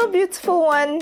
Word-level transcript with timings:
Hello, 0.00 0.12
beautiful 0.12 0.64
one. 0.64 1.00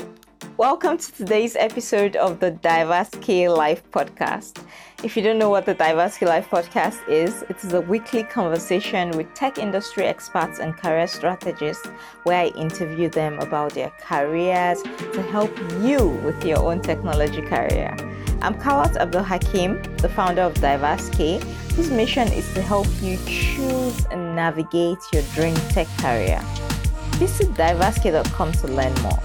Welcome 0.57 0.97
to 0.97 1.13
today's 1.13 1.55
episode 1.55 2.17
of 2.17 2.41
the 2.41 2.53
Diverse 2.53 3.11
K 3.21 3.47
Life 3.47 3.83
podcast. 3.91 4.65
If 5.05 5.19
you 5.19 5.23
don't 5.23 5.39
know 5.39 5.51
what 5.51 5.67
the 5.67 5.75
DiverseK 5.75 6.27
Life 6.27 6.49
podcast 6.49 7.07
is, 7.07 7.43
it 7.51 7.63
is 7.63 7.75
a 7.75 7.83
weekly 7.83 8.23
conversation 8.23 9.11
with 9.11 9.33
tech 9.35 9.59
industry 9.59 10.07
experts 10.07 10.61
and 10.61 10.75
career 10.75 11.07
strategists 11.07 11.87
where 12.23 12.45
I 12.45 12.47
interview 12.59 13.11
them 13.11 13.39
about 13.41 13.75
their 13.75 13.91
careers 14.01 14.81
to 15.13 15.21
help 15.31 15.55
you 15.83 16.09
with 16.25 16.43
your 16.43 16.61
own 16.61 16.81
technology 16.81 17.43
career. 17.43 17.95
I'm 18.41 18.55
Khaulat 18.55 18.97
Abdulhakeem, 18.97 19.99
the 19.99 20.09
founder 20.09 20.41
of 20.41 20.55
DiverseK, 20.55 21.43
whose 21.75 21.91
mission 21.91 22.29
is 22.29 22.51
to 22.55 22.63
help 22.63 22.89
you 23.03 23.19
choose 23.27 24.07
and 24.07 24.35
navigate 24.35 25.01
your 25.13 25.23
dream 25.35 25.57
tech 25.69 25.87
career. 25.99 26.43
Visit 27.19 27.49
diversek.com 27.55 28.53
to 28.53 28.67
learn 28.69 28.95
more. 29.03 29.19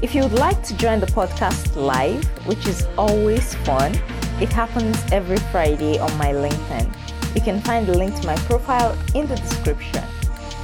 If 0.00 0.14
you 0.14 0.22
would 0.22 0.38
like 0.38 0.62
to 0.64 0.76
join 0.76 1.00
the 1.00 1.06
podcast 1.06 1.76
live, 1.76 2.24
which 2.46 2.66
is 2.66 2.86
always 2.96 3.54
fun, 3.66 3.94
it 4.40 4.52
happens 4.52 4.96
every 5.12 5.38
Friday 5.50 5.98
on 5.98 6.16
my 6.18 6.32
LinkedIn. 6.32 6.86
You 7.34 7.40
can 7.40 7.60
find 7.60 7.86
the 7.86 7.96
link 7.96 8.20
to 8.20 8.26
my 8.26 8.36
profile 8.46 8.96
in 9.14 9.26
the 9.26 9.36
description. 9.36 10.04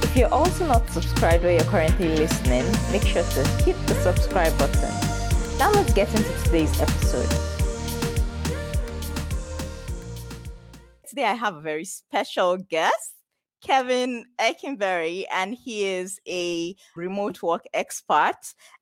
If 0.03 0.15
you're 0.15 0.33
also 0.33 0.65
not 0.67 0.89
subscribed 0.89 1.43
where 1.43 1.53
you're 1.53 1.71
currently 1.71 2.15
listening, 2.15 2.65
make 2.91 3.03
sure 3.03 3.23
to 3.23 3.47
hit 3.63 3.75
the 3.87 3.95
subscribe 3.95 4.57
button. 4.57 4.89
Now 5.57 5.71
let's 5.71 5.93
get 5.93 6.09
into 6.15 6.31
today's 6.43 6.79
episode. 6.79 7.29
Today 11.07 11.25
I 11.25 11.33
have 11.33 11.55
a 11.55 11.61
very 11.61 11.85
special 11.85 12.57
guest. 12.57 13.18
Kevin 13.61 14.25
Eikenberry, 14.39 15.25
and 15.33 15.53
he 15.53 15.85
is 15.85 16.19
a 16.25 16.73
mm-hmm. 16.73 16.99
remote 16.99 17.41
work 17.41 17.65
expert. 17.73 18.37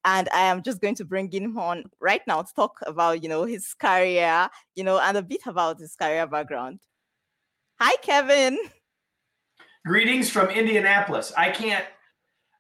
And 0.06 0.30
I 0.34 0.42
am 0.42 0.64
just 0.64 0.82
going 0.82 0.96
to 0.96 1.06
bring 1.06 1.32
him 1.32 1.58
on 1.58 1.86
right 2.00 2.22
now 2.28 2.42
to 2.42 2.54
talk 2.54 2.80
about, 2.86 3.24
you 3.24 3.30
know, 3.30 3.46
his 3.46 3.74
career, 3.74 4.50
you 4.76 4.84
know, 4.84 5.00
and 5.00 5.18
a 5.18 5.22
bit 5.22 5.42
about 5.46 5.80
his 5.80 5.96
career 5.96 6.28
background. 6.28 6.80
Hi, 7.80 7.96
Kevin. 8.02 8.58
Greetings 9.86 10.30
from 10.30 10.50
Indianapolis. 10.50 11.32
I 11.38 11.50
can't 11.52 11.86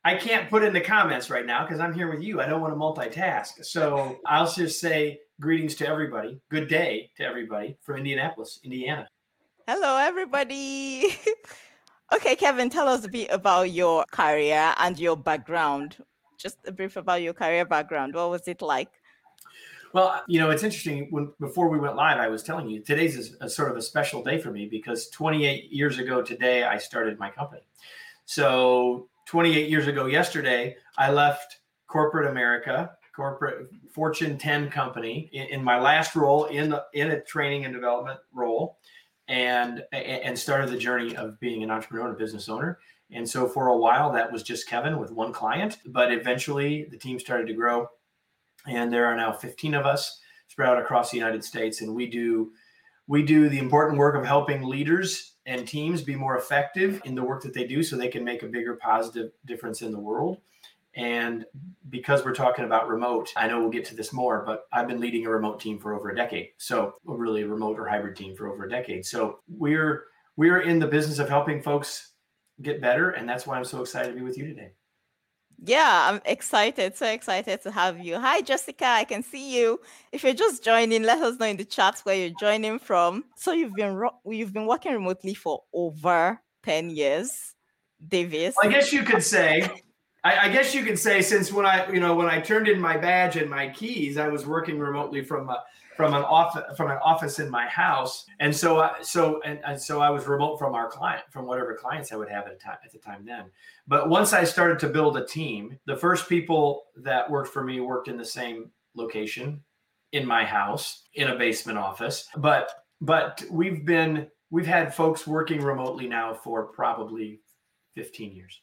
I 0.07 0.15
can't 0.15 0.49
put 0.49 0.63
in 0.63 0.71
the 0.71 0.79
comments 0.79 1.29
right 1.29 1.45
now 1.45 1.65
because 1.65 1.81
I'm 1.81 1.93
here 1.93 2.09
with 2.09 2.23
you. 2.23 2.39
I 2.39 2.47
don't 2.47 2.61
want 2.61 2.73
to 2.73 2.79
multitask. 2.79 3.65
So 3.65 4.19
I'll 4.25 4.49
just 4.49 4.79
say 4.79 5.19
greetings 5.41 5.75
to 5.75 5.87
everybody. 5.87 6.39
Good 6.49 6.69
day 6.69 7.11
to 7.17 7.23
everybody 7.23 7.77
from 7.81 7.97
Indianapolis, 7.97 8.61
Indiana. 8.63 9.09
Hello, 9.67 9.97
everybody. 9.97 11.17
Okay, 12.13 12.37
Kevin, 12.37 12.69
tell 12.69 12.87
us 12.87 13.03
a 13.03 13.09
bit 13.09 13.27
about 13.31 13.71
your 13.71 14.05
career 14.11 14.73
and 14.77 14.97
your 14.97 15.17
background. 15.17 15.97
Just 16.37 16.57
a 16.65 16.71
brief 16.71 16.95
about 16.95 17.21
your 17.21 17.33
career 17.33 17.65
background. 17.65 18.13
What 18.15 18.29
was 18.29 18.47
it 18.47 18.61
like? 18.61 18.89
Well, 19.91 20.23
you 20.25 20.39
know, 20.39 20.49
it's 20.49 20.63
interesting. 20.63 21.07
When 21.09 21.33
before 21.39 21.67
we 21.67 21.79
went 21.79 21.97
live, 21.97 22.17
I 22.17 22.29
was 22.29 22.43
telling 22.43 22.69
you 22.69 22.79
today's 22.79 23.33
a, 23.41 23.45
a 23.45 23.49
sort 23.49 23.71
of 23.71 23.77
a 23.77 23.81
special 23.81 24.23
day 24.23 24.37
for 24.37 24.51
me 24.51 24.67
because 24.67 25.09
28 25.09 25.69
years 25.69 25.99
ago 25.99 26.21
today, 26.21 26.63
I 26.63 26.77
started 26.77 27.19
my 27.19 27.29
company. 27.29 27.63
So 28.25 29.09
28 29.25 29.69
years 29.69 29.87
ago 29.87 30.05
yesterday, 30.05 30.77
I 30.97 31.11
left 31.11 31.59
corporate 31.87 32.29
America, 32.29 32.91
corporate 33.13 33.67
Fortune 33.91 34.37
10 34.37 34.69
company 34.69 35.29
in, 35.33 35.47
in 35.47 35.63
my 35.63 35.77
last 35.77 36.15
role 36.15 36.45
in 36.45 36.73
in 36.93 37.11
a 37.11 37.21
training 37.21 37.65
and 37.65 37.73
development 37.73 38.19
role 38.31 38.77
and 39.27 39.83
and 39.91 40.37
started 40.37 40.69
the 40.69 40.77
journey 40.77 41.15
of 41.15 41.39
being 41.39 41.63
an 41.63 41.71
entrepreneur 41.71 42.07
and 42.07 42.15
a 42.15 42.17
business 42.17 42.49
owner. 42.49 42.79
And 43.11 43.27
so 43.27 43.47
for 43.47 43.67
a 43.67 43.77
while, 43.77 44.11
that 44.13 44.31
was 44.31 44.43
just 44.43 44.67
Kevin 44.67 44.97
with 44.99 45.11
one 45.11 45.31
client, 45.31 45.79
but 45.85 46.11
eventually 46.11 46.87
the 46.89 46.97
team 46.97 47.19
started 47.19 47.47
to 47.47 47.53
grow, 47.53 47.87
and 48.67 48.91
there 48.91 49.05
are 49.05 49.15
now 49.15 49.31
15 49.31 49.73
of 49.73 49.85
us 49.85 50.19
spread 50.49 50.69
out 50.69 50.79
across 50.79 51.11
the 51.11 51.17
United 51.17 51.43
States, 51.43 51.81
and 51.81 51.93
we 51.93 52.07
do 52.07 52.51
we 53.07 53.23
do 53.23 53.47
the 53.47 53.59
important 53.59 53.97
work 53.97 54.15
of 54.15 54.25
helping 54.25 54.63
leaders 54.63 55.35
and 55.45 55.65
teams 55.65 56.01
be 56.01 56.15
more 56.15 56.37
effective 56.37 57.01
in 57.05 57.15
the 57.15 57.23
work 57.23 57.41
that 57.43 57.53
they 57.53 57.65
do, 57.65 57.81
so 57.81 57.95
they 57.95 58.09
can 58.09 58.23
make 58.23 58.43
a 58.43 58.47
bigger 58.47 58.75
positive 58.75 59.31
difference 59.45 59.81
in 59.81 59.91
the 59.91 59.99
world. 59.99 60.41
And 60.97 61.45
because 61.89 62.25
we're 62.25 62.33
talking 62.33 62.65
about 62.65 62.89
remote, 62.89 63.31
I 63.37 63.47
know 63.47 63.61
we'll 63.61 63.69
get 63.69 63.85
to 63.85 63.95
this 63.95 64.11
more, 64.11 64.43
but 64.43 64.63
I've 64.73 64.87
been 64.87 64.99
leading 64.99 65.27
a 65.27 65.29
remote 65.29 65.59
team 65.59 65.77
for 65.77 65.93
over 65.93 66.09
a 66.09 66.15
decade. 66.15 66.49
So 66.57 66.93
really 67.05 67.43
a 67.43 67.47
remote 67.47 67.79
or 67.79 67.87
hybrid 67.87 68.15
team 68.15 68.35
for 68.35 68.51
over 68.51 68.65
a 68.65 68.69
decade. 68.69 69.05
So 69.05 69.39
we're 69.47 70.05
we're 70.37 70.61
in 70.61 70.79
the 70.79 70.87
business 70.87 71.19
of 71.19 71.29
helping 71.29 71.61
folks 71.61 72.13
get 72.63 72.81
better. 72.81 73.11
And 73.11 73.29
that's 73.29 73.45
why 73.45 73.57
I'm 73.57 73.63
so 73.63 73.81
excited 73.81 74.09
to 74.09 74.15
be 74.15 74.21
with 74.21 74.39
you 74.39 74.47
today. 74.47 74.71
Yeah, 75.63 76.09
I'm 76.09 76.21
excited. 76.25 76.95
So 76.95 77.05
excited 77.07 77.61
to 77.63 77.71
have 77.71 77.99
you. 77.99 78.19
Hi, 78.19 78.41
Jessica. 78.41 78.85
I 78.85 79.03
can 79.03 79.21
see 79.21 79.55
you. 79.55 79.79
If 80.11 80.23
you're 80.23 80.33
just 80.33 80.63
joining, 80.63 81.03
let 81.03 81.21
us 81.21 81.39
know 81.39 81.45
in 81.45 81.57
the 81.57 81.65
chat 81.65 81.99
where 82.03 82.15
you're 82.15 82.35
joining 82.39 82.79
from. 82.79 83.23
So 83.35 83.51
you've 83.53 83.73
been 83.75 83.95
ro- 83.95 84.19
you've 84.25 84.53
been 84.53 84.65
working 84.65 84.93
remotely 84.93 85.35
for 85.35 85.61
over 85.73 86.39
10 86.63 86.89
years, 86.89 87.53
Davis. 88.07 88.55
Well, 88.57 88.69
I 88.69 88.71
guess 88.71 88.91
you 88.93 89.03
could 89.03 89.23
say 89.23 89.67
I, 90.27 90.47
I, 90.47 90.49
guess 90.49 90.75
you 90.75 90.83
could 90.83 90.99
say 90.99 91.21
since 91.21 91.53
when 91.53 91.65
I, 91.65 91.89
you 91.89 92.01
know, 92.01 92.13
when 92.13 92.27
I 92.27 92.41
turned 92.41 92.67
in 92.67 92.81
my 92.81 92.97
badge 92.97 93.37
and 93.37 93.49
my 93.49 93.69
keys, 93.69 94.17
I 94.17 94.27
was 94.27 94.45
working 94.45 94.77
remotely 94.77 95.23
from 95.23 95.47
a, 95.49 95.63
from 95.95 96.13
an 96.13 96.23
office 96.23 96.63
from 96.75 96.91
an 96.91 96.97
office 97.01 97.39
in 97.39 97.49
my 97.49 97.65
house, 97.67 98.25
and 98.41 98.53
so 98.53 98.81
I, 98.81 98.95
so 99.01 99.41
and, 99.45 99.59
and 99.65 99.81
so 99.81 100.01
I 100.01 100.09
was 100.09 100.27
remote 100.27 100.57
from 100.57 100.75
our 100.75 100.89
client, 100.89 101.23
from 101.31 101.45
whatever 101.45 101.73
clients 101.75 102.11
I 102.11 102.17
would 102.17 102.29
have 102.29 102.45
at, 102.45 102.59
the 102.59 102.63
time, 102.63 102.77
at 102.83 102.91
the 102.91 102.99
time 102.99 103.23
then. 103.25 103.45
But 103.87 104.09
once 104.09 104.33
I 104.33 104.43
started 104.43 104.79
to 104.79 104.89
build 104.89 105.15
a 105.15 105.25
team, 105.25 105.79
the 105.85 105.95
first 105.95 106.27
people 106.27 106.83
that 106.97 107.29
worked 107.29 107.53
for 107.53 107.63
me 107.63 107.79
worked 107.79 108.09
in 108.09 108.17
the 108.17 108.25
same 108.25 108.69
location 108.95 109.63
in 110.11 110.27
my 110.27 110.43
house 110.43 111.03
in 111.13 111.29
a 111.29 111.37
basement 111.37 111.77
office. 111.77 112.27
But 112.35 112.69
but 112.99 113.43
we've 113.49 113.85
been 113.85 114.27
we've 114.51 114.67
had 114.67 114.93
folks 114.93 115.25
working 115.25 115.61
remotely 115.61 116.07
now 116.07 116.33
for 116.33 116.65
probably 116.65 117.39
15 117.95 118.33
years. 118.33 118.59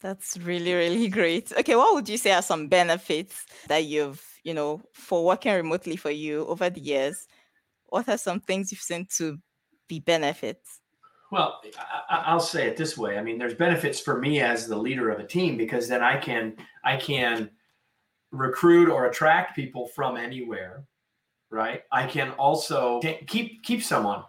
That's 0.00 0.38
really, 0.38 0.72
really 0.72 1.08
great. 1.08 1.52
Okay, 1.52 1.76
what 1.76 1.94
would 1.94 2.08
you 2.08 2.16
say 2.16 2.32
are 2.32 2.42
some 2.42 2.68
benefits 2.68 3.44
that 3.68 3.84
you've, 3.84 4.24
you 4.44 4.54
know, 4.54 4.80
for 4.92 5.24
working 5.24 5.52
remotely 5.52 5.96
for 5.96 6.10
you 6.10 6.46
over 6.46 6.70
the 6.70 6.80
years? 6.80 7.26
What 7.86 8.08
are 8.08 8.18
some 8.18 8.40
things 8.40 8.72
you've 8.72 8.80
seen 8.80 9.06
to 9.18 9.38
be 9.88 10.00
benefits? 10.00 10.80
Well, 11.30 11.60
I'll 12.08 12.40
say 12.40 12.66
it 12.66 12.76
this 12.76 12.98
way. 12.98 13.18
I 13.18 13.22
mean, 13.22 13.38
there's 13.38 13.54
benefits 13.54 14.00
for 14.00 14.18
me 14.18 14.40
as 14.40 14.66
the 14.66 14.76
leader 14.76 15.10
of 15.10 15.20
a 15.20 15.26
team 15.26 15.56
because 15.56 15.86
then 15.86 16.02
I 16.02 16.16
can 16.16 16.56
I 16.82 16.96
can 16.96 17.50
recruit 18.32 18.88
or 18.88 19.06
attract 19.06 19.54
people 19.54 19.86
from 19.86 20.16
anywhere, 20.16 20.84
right? 21.50 21.82
I 21.92 22.06
can 22.06 22.30
also 22.32 23.00
keep 23.28 23.62
keep 23.62 23.84
someone 23.84 24.24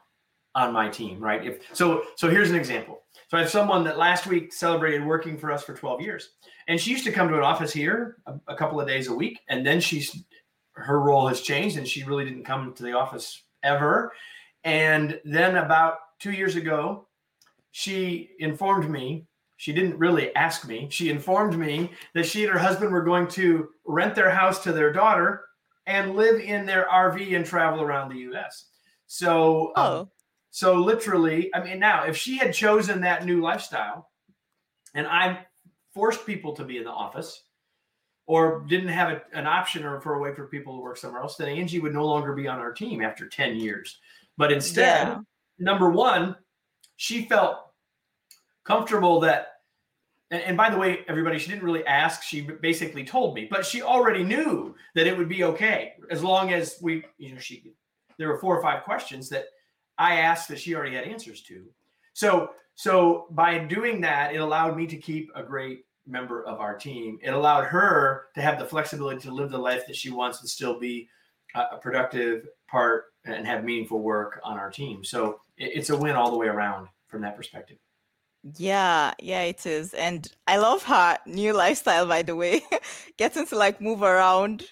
on 0.54 0.74
my 0.74 0.90
team, 0.90 1.20
right? 1.20 1.44
If 1.44 1.76
so, 1.76 2.04
so 2.18 2.30
here's 2.30 2.50
an 2.52 2.56
example. 2.56 3.02
So 3.32 3.38
I 3.38 3.42
have 3.44 3.50
someone 3.50 3.86
that 3.86 3.98
last 3.98 4.28
week 4.28 4.52
celebrated 4.52 5.06
working 5.06 5.38
for 5.38 5.54
us 5.54 5.64
for 5.64 5.74
12 5.74 6.02
years, 6.02 6.32
and 6.68 6.78
she 6.78 6.92
used 6.92 7.06
to 7.06 7.14
come 7.14 7.30
to 7.30 7.38
an 7.38 7.44
office 7.44 7.72
here 7.72 8.18
a, 8.26 8.34
a 8.50 8.56
couple 8.58 8.82
of 8.82 8.90
days 8.90 9.08
a 9.08 9.14
week, 9.14 9.40
and 9.48 9.66
then 9.66 9.80
she's 9.80 10.26
her 10.74 11.00
role 11.00 11.30
has 11.30 11.40
changed, 11.40 11.78
and 11.78 11.88
she 11.88 12.04
really 12.04 12.26
didn't 12.26 12.44
come 12.44 12.74
to 12.74 12.84
the 12.84 12.92
office 12.92 13.44
ever. 13.64 14.12
And 14.66 15.18
then 15.24 15.56
about 15.56 16.00
two 16.20 16.34
years 16.34 16.58
ago, 16.58 17.08
she 17.72 18.32
informed 18.40 18.90
me. 18.90 19.28
She 19.56 19.72
didn't 19.72 19.98
really 19.98 20.36
ask 20.36 20.68
me. 20.68 20.90
She 20.92 21.10
informed 21.10 21.58
me 21.58 21.90
that 22.14 22.26
she 22.26 22.44
and 22.44 22.52
her 22.52 22.60
husband 22.60 22.92
were 22.92 23.02
going 23.02 23.30
to 23.30 23.70
rent 23.86 24.14
their 24.14 24.30
house 24.30 24.62
to 24.64 24.74
their 24.74 24.92
daughter 24.92 25.46
and 25.86 26.18
live 26.18 26.42
in 26.42 26.66
their 26.66 26.86
RV 26.92 27.34
and 27.34 27.46
travel 27.46 27.82
around 27.82 28.10
the 28.10 28.20
U.S. 28.20 28.66
So, 29.08 29.68
um, 29.68 29.74
oh. 29.78 30.00
um, 30.02 30.10
so 30.52 30.76
literally, 30.76 31.50
I 31.56 31.64
mean, 31.64 31.80
now 31.80 32.04
if 32.04 32.18
she 32.18 32.38
had 32.38 32.54
chosen 32.54 33.02
that 33.02 33.26
new 33.26 33.42
lifestyle, 33.42 34.10
and 34.94 35.08
I 35.08 35.46
forced 35.94 36.26
people 36.26 36.54
to 36.54 36.66
be 36.66 36.78
in 36.78 36.84
the 36.84 36.92
office, 36.92 37.44
or 38.28 38.64
didn't 38.68 38.90
have 38.90 39.12
a, 39.12 39.22
an 39.34 39.48
option 39.48 39.84
or 39.84 40.00
for 40.00 40.16
a 40.16 40.20
way 40.20 40.34
for 40.34 40.48
people 40.48 40.76
to 40.76 40.82
work 40.82 40.98
somewhere 40.98 41.22
else, 41.22 41.36
then 41.38 41.50
Angie 41.50 41.80
would 41.80 41.94
no 41.94 42.06
longer 42.06 42.34
be 42.34 42.48
on 42.48 42.60
our 42.60 42.72
team 42.72 43.02
after 43.02 43.28
10 43.28 43.56
years. 43.56 43.98
But 44.38 44.52
instead, 44.52 45.08
yeah. 45.08 45.20
number 45.58 45.90
one, 45.90 46.36
she 46.98 47.26
felt 47.26 47.58
comfortable 48.64 49.22
that 49.22 49.48
and, 50.30 50.42
and, 50.44 50.56
by 50.56 50.70
the 50.70 50.78
way, 50.78 51.00
everybody, 51.10 51.38
she 51.40 51.50
didn't 51.50 51.66
really 51.66 51.86
ask. 51.86 52.24
She 52.24 52.40
basically 52.40 53.04
told 53.04 53.36
me, 53.36 53.50
but 53.52 53.66
she 53.66 53.82
already 53.82 54.24
knew 54.24 54.76
that 54.96 55.06
it 55.06 55.18
would 55.18 55.28
be 55.28 55.44
okay 55.44 55.96
as 56.10 56.24
long 56.24 56.54
as 56.54 56.78
we, 56.82 57.04
you 57.18 57.34
know, 57.34 57.40
she. 57.40 57.74
There 58.18 58.30
were 58.30 58.38
four 58.38 58.58
or 58.58 58.62
five 58.62 58.84
questions 58.84 59.28
that 59.30 59.48
I 60.02 60.16
asked 60.16 60.48
that 60.50 60.60
she 60.60 60.74
already 60.74 60.96
had 60.96 61.06
answers 61.06 61.42
to. 61.44 61.66
So 62.14 62.52
so 62.76 63.28
by 63.30 63.60
doing 63.60 64.02
that, 64.02 64.34
it 64.34 64.38
allowed 64.38 64.76
me 64.76 64.88
to 64.88 64.98
keep 64.98 65.30
a 65.36 65.44
great 65.44 65.86
member 66.08 66.44
of 66.44 66.60
our 66.60 66.76
team. 66.76 67.20
It 67.22 67.30
allowed 67.30 67.66
her 67.66 68.26
to 68.34 68.42
have 68.42 68.58
the 68.58 68.66
flexibility 68.66 69.22
to 69.22 69.32
live 69.32 69.52
the 69.52 69.60
life 69.60 69.86
that 69.86 69.96
she 69.96 70.10
wants 70.10 70.40
and 70.40 70.50
still 70.50 70.80
be 70.80 71.08
a 71.54 71.78
productive 71.78 72.48
part 72.68 73.14
and 73.26 73.46
have 73.46 73.64
meaningful 73.64 74.02
work 74.02 74.40
on 74.44 74.58
our 74.58 74.72
team. 74.72 75.04
So 75.04 75.40
it's 75.58 75.92
a 75.92 75.98
win 75.98 76.16
all 76.16 76.32
the 76.32 76.38
way 76.38 76.48
around 76.48 76.88
from 77.08 77.22
that 77.22 77.38
perspective. 77.38 77.78
Yeah, 78.58 79.14
yeah, 79.22 79.42
it 79.42 79.64
is. 79.68 79.94
And 79.94 80.28
I 80.48 80.58
love 80.58 80.82
her 80.84 81.20
new 81.28 81.54
lifestyle, 81.54 82.08
by 82.08 82.24
the 82.24 82.36
way. 82.36 82.64
Getting 83.18 83.46
to 83.46 83.56
like 83.56 83.80
move 83.80 84.02
around. 84.02 84.64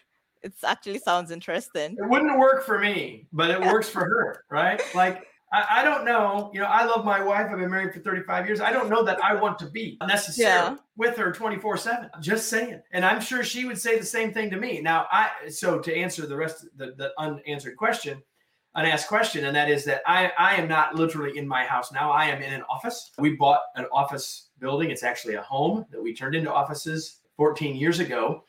It 0.42 0.54
actually 0.64 1.00
sounds 1.00 1.32
interesting. 1.32 1.98
It 1.98 2.10
wouldn't 2.10 2.40
work 2.40 2.66
for 2.66 2.80
me, 2.80 3.28
but 3.34 3.52
it 3.52 3.62
works 3.74 3.90
for 3.90 4.02
her, 4.06 4.46
right? 4.50 4.82
Like 4.96 5.26
I, 5.52 5.66
I, 5.80 5.84
don't 5.84 6.06
know. 6.06 6.52
You 6.54 6.60
know, 6.60 6.68
I 6.68 6.86
love 6.86 7.04
my 7.04 7.24
wife. 7.24 7.48
I've 7.52 7.58
been 7.58 7.72
married 7.72 7.94
for 7.94 8.00
35 8.00 8.46
years. 8.46 8.62
I 8.62 8.72
don't 8.72 8.90
know 8.90 9.04
that 9.04 9.24
I 9.24 9.34
want 9.34 9.58
to 9.60 9.70
be 9.70 9.98
necessarily 10.08 10.76
yeah. 10.76 10.84
with 10.96 11.18
her 11.18 11.32
24 11.32 11.78
7. 11.78 12.10
Just 12.22 12.50
saying. 12.50 12.82
And 12.92 13.04
I'm 13.04 13.20
sure 13.20 13.44
she 13.44 13.66
would 13.66 13.80
say 13.80 13.98
the 13.98 14.06
same 14.06 14.32
thing 14.32 14.50
to 14.52 14.58
me. 14.58 14.82
Now, 14.82 15.08
I 15.12 15.30
so 15.50 15.80
to 15.80 15.96
answer 15.96 16.26
the 16.26 16.38
rest 16.38 16.64
of 16.64 16.70
the, 16.78 16.94
the 16.98 17.12
unanswered 17.18 17.78
question, 17.78 18.22
unasked 18.76 19.08
question, 19.08 19.46
and 19.46 19.56
that 19.56 19.70
is 19.70 19.86
that 19.86 20.02
I, 20.06 20.32
I 20.38 20.56
am 20.56 20.68
not 20.68 20.96
literally 20.96 21.38
in 21.38 21.48
my 21.48 21.64
house 21.66 21.92
now. 21.92 22.12
I 22.12 22.26
am 22.26 22.42
in 22.42 22.54
an 22.54 22.64
office. 22.70 23.12
We 23.18 23.36
bought 23.36 23.62
an 23.76 23.86
office 23.92 24.50
building. 24.60 24.92
It's 24.92 25.04
actually 25.04 25.36
a 25.36 25.42
home 25.42 25.86
that 25.92 26.02
we 26.02 26.14
turned 26.14 26.36
into 26.36 26.54
offices 26.54 27.22
14 27.38 27.76
years 27.76 28.00
ago. 28.00 28.44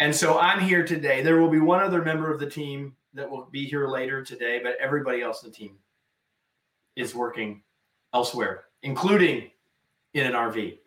And 0.00 0.16
so 0.16 0.38
I'm 0.38 0.60
here 0.60 0.82
today. 0.84 1.20
There 1.20 1.38
will 1.38 1.50
be 1.50 1.60
one 1.60 1.82
other 1.82 2.02
member 2.02 2.32
of 2.32 2.40
the 2.40 2.48
team 2.48 2.96
that 3.12 3.30
will 3.30 3.48
be 3.52 3.66
here 3.66 3.86
later 3.86 4.24
today, 4.24 4.58
but 4.62 4.76
everybody 4.80 5.20
else 5.20 5.42
in 5.42 5.50
the 5.50 5.54
team 5.54 5.76
is 6.96 7.14
working 7.14 7.62
elsewhere, 8.14 8.64
including 8.82 9.50
in 10.14 10.26
an 10.26 10.32
RV. 10.32 10.78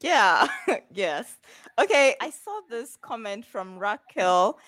Yeah, 0.00 0.46
yes. 0.92 1.36
Okay, 1.80 2.14
I 2.20 2.30
saw 2.30 2.60
this 2.70 2.96
comment 3.02 3.44
from 3.44 3.76
Raquel. 3.76 4.60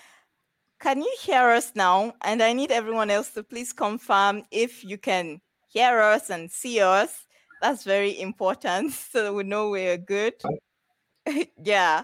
Can 0.81 1.01
you 1.01 1.15
hear 1.21 1.49
us 1.49 1.71
now? 1.75 2.13
And 2.25 2.43
I 2.43 2.51
need 2.51 2.71
everyone 2.71 3.09
else 3.09 3.29
to 3.31 3.43
please 3.43 3.71
confirm 3.71 4.43
if 4.51 4.83
you 4.83 4.97
can 4.97 5.39
hear 5.69 6.01
us 6.01 6.29
and 6.29 6.51
see 6.51 6.81
us. 6.81 7.25
That's 7.61 7.85
very 7.85 8.19
important 8.19 8.91
so 9.11 9.23
that 9.23 9.33
we 9.33 9.43
know 9.43 9.69
we're 9.69 9.97
good. 9.97 10.33
yeah. 11.63 12.03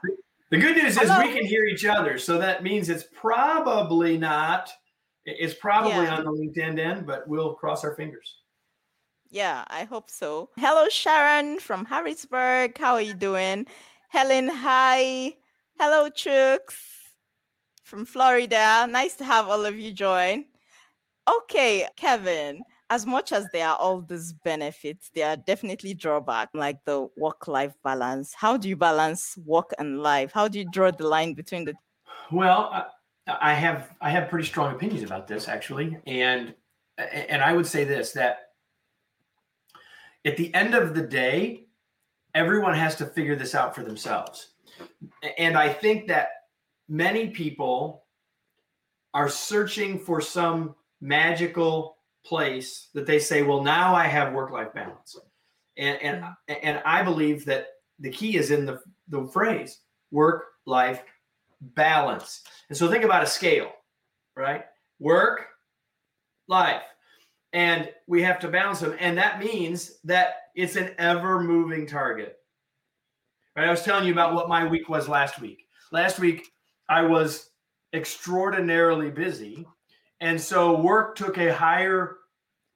The 0.52 0.58
good 0.58 0.78
news 0.78 0.98
is 0.98 1.10
we 1.10 1.34
can 1.34 1.46
hear 1.46 1.66
each 1.66 1.86
other. 1.86 2.18
So 2.18 2.38
that 2.40 2.64
means 2.64 2.90
it's 2.90 3.06
probably 3.14 4.18
not 4.18 4.72
it's 5.26 5.54
probably 5.54 5.92
yeah. 5.92 6.18
on 6.18 6.24
the 6.24 6.32
LinkedIn 6.32 6.80
end, 6.80 7.06
but 7.06 7.28
we'll 7.28 7.54
cross 7.54 7.84
our 7.84 7.96
fingers. 7.96 8.38
Yeah, 9.30 9.64
I 9.68 9.84
hope 9.84 10.10
so. 10.10 10.50
Hello, 10.58 10.90
Sharon 10.90 11.60
from 11.60 11.86
Harrisburg. 11.86 12.78
How 12.78 12.96
are 12.96 13.02
you 13.02 13.14
doing? 13.14 13.68
Helen, 14.10 14.50
hi. 14.50 15.36
Hello, 15.78 16.10
Chooks 16.10 16.78
from 17.84 18.06
Florida. 18.06 18.88
Nice 18.90 19.16
to 19.16 19.24
have 19.24 19.48
all 19.48 19.66
of 19.66 19.78
you 19.78 19.92
join. 19.92 20.46
Okay, 21.30 21.88
Kevin, 21.96 22.64
as 22.90 23.06
much 23.06 23.32
as 23.32 23.48
there 23.54 23.68
are 23.68 23.76
all 23.76 24.02
these 24.02 24.34
benefits, 24.34 25.12
there 25.14 25.30
are 25.30 25.38
definitely 25.38 25.94
drawbacks 25.94 26.52
like 26.54 26.84
the 26.86 27.08
work 27.18 27.48
life 27.48 27.74
balance. 27.84 28.34
How 28.34 28.58
do 28.58 28.68
you 28.68 28.76
balance 28.76 29.38
work 29.46 29.74
and 29.78 30.02
life? 30.02 30.32
How 30.34 30.48
do 30.48 30.60
you 30.60 30.66
draw 30.70 30.92
the 30.92 31.08
line 31.08 31.34
between 31.34 31.66
the 31.66 31.76
Well, 32.32 32.88
I 33.28 33.54
have 33.54 33.92
I 34.02 34.10
have 34.10 34.30
pretty 34.30 34.48
strong 34.48 34.74
opinions 34.74 35.04
about 35.04 35.28
this 35.28 35.48
actually, 35.48 35.98
and 36.08 36.56
and 36.98 37.42
I 37.44 37.54
would 37.54 37.68
say 37.68 37.84
this 37.84 38.12
that 38.14 38.52
at 40.26 40.36
the 40.36 40.54
end 40.54 40.74
of 40.74 40.96
the 40.96 41.04
day, 41.04 41.68
everyone 42.34 42.74
has 42.74 42.96
to 42.96 43.06
figure 43.06 43.36
this 43.36 43.54
out 43.54 43.76
for 43.76 43.84
themselves, 43.84 44.54
and 45.38 45.56
I 45.56 45.72
think 45.72 46.08
that 46.08 46.30
many 46.88 47.30
people 47.30 48.06
are 49.14 49.30
searching 49.30 50.00
for 50.00 50.22
some 50.22 50.76
magical 51.02 51.99
place 52.26 52.90
that 52.94 53.06
they 53.06 53.20
say, 53.20 53.42
well, 53.42 53.64
now 53.64 53.96
I 53.96 54.06
have 54.06 54.34
work 54.34 54.52
life 54.52 54.74
balance, 54.74 55.18
and 55.78 56.02
and 56.02 56.24
mm-hmm. 56.24 56.54
and 56.64 56.82
I 56.86 57.04
believe 57.04 57.46
that 57.46 57.68
the 58.00 58.10
key 58.10 58.38
is 58.38 58.52
in 58.52 58.66
the 58.66 58.82
the 59.08 59.26
phrase 59.28 59.80
work 60.12 60.46
life 60.66 61.04
balance. 61.62 62.42
And 62.70 62.78
so 62.78 62.90
think 62.90 63.04
about 63.04 63.24
a 63.24 63.28
scale, 63.28 63.72
right? 64.36 64.64
Work, 65.00 65.48
life. 66.48 66.84
And 67.52 67.90
we 68.08 68.22
have 68.22 68.40
to 68.40 68.48
balance 68.48 68.80
them. 68.80 68.96
And 69.00 69.18
that 69.18 69.40
means 69.40 69.98
that 70.04 70.36
it's 70.56 70.76
an 70.76 70.94
ever 70.98 71.42
moving 71.42 71.88
target. 71.88 72.38
Right? 73.56 73.68
I 73.68 73.72
was 73.72 73.84
telling 73.84 74.06
you 74.06 74.14
about 74.14 74.36
what 74.36 74.50
my 74.50 74.68
week 74.68 74.88
was 74.88 75.08
last 75.08 75.42
week. 75.42 75.66
Last 75.92 76.20
week, 76.20 76.48
I 76.88 77.02
was 77.02 77.50
extraordinarily 77.94 79.10
busy. 79.10 79.66
And 80.22 80.40
so 80.40 80.80
work 80.80 81.16
took 81.16 81.38
a 81.38 81.54
higher 81.54 82.18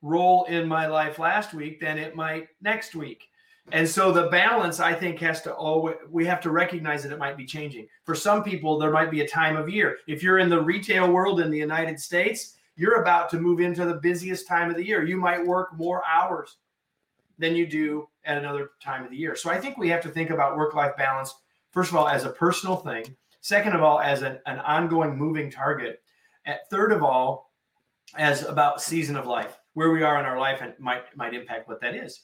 role 0.01 0.45
in 0.45 0.67
my 0.67 0.87
life 0.87 1.19
last 1.19 1.53
week 1.53 1.79
than 1.79 1.97
it 1.97 2.15
might 2.15 2.47
next 2.61 2.95
week. 2.95 3.27
And 3.71 3.87
so 3.87 4.11
the 4.11 4.27
balance, 4.27 4.81
I 4.81 4.93
think, 4.93 5.19
has 5.19 5.41
to 5.43 5.53
always, 5.53 5.95
we 6.09 6.25
have 6.25 6.41
to 6.41 6.51
recognize 6.51 7.03
that 7.03 7.13
it 7.13 7.19
might 7.19 7.37
be 7.37 7.45
changing. 7.45 7.87
For 8.03 8.13
some 8.13 8.43
people, 8.43 8.77
there 8.77 8.91
might 8.91 9.09
be 9.09 9.21
a 9.21 9.27
time 9.27 9.55
of 9.55 9.69
year. 9.69 9.99
If 10.05 10.21
you're 10.21 10.39
in 10.39 10.49
the 10.49 10.61
retail 10.61 11.09
world 11.09 11.39
in 11.39 11.49
the 11.49 11.57
United 11.57 11.97
States, 11.99 12.57
you're 12.75 13.01
about 13.01 13.29
to 13.29 13.39
move 13.39 13.61
into 13.61 13.85
the 13.85 13.95
busiest 13.95 14.47
time 14.47 14.69
of 14.69 14.75
the 14.75 14.85
year. 14.85 15.05
You 15.05 15.15
might 15.15 15.45
work 15.45 15.77
more 15.77 16.03
hours 16.05 16.57
than 17.39 17.55
you 17.55 17.65
do 17.65 18.09
at 18.25 18.37
another 18.37 18.71
time 18.81 19.05
of 19.05 19.11
the 19.11 19.17
year. 19.17 19.35
So 19.35 19.49
I 19.49 19.59
think 19.59 19.77
we 19.77 19.89
have 19.89 20.01
to 20.01 20.09
think 20.09 20.29
about 20.29 20.57
work 20.57 20.73
life 20.73 20.97
balance, 20.97 21.33
first 21.71 21.89
of 21.89 21.95
all, 21.95 22.09
as 22.09 22.25
a 22.25 22.31
personal 22.31 22.75
thing. 22.75 23.15
Second 23.39 23.73
of 23.73 23.81
all, 23.81 23.99
as 24.01 24.23
an, 24.23 24.39
an 24.45 24.59
ongoing 24.59 25.17
moving 25.17 25.49
target. 25.49 26.02
And 26.45 26.57
third 26.69 26.91
of 26.91 27.03
all, 27.03 27.51
as 28.15 28.43
about 28.43 28.81
season 28.81 29.15
of 29.15 29.25
life, 29.25 29.57
where 29.73 29.91
we 29.91 30.03
are 30.03 30.19
in 30.19 30.25
our 30.25 30.39
life 30.39 30.61
and 30.61 30.73
might 30.79 31.03
might 31.15 31.33
impact 31.33 31.67
what 31.67 31.81
that 31.81 31.95
is 31.95 32.23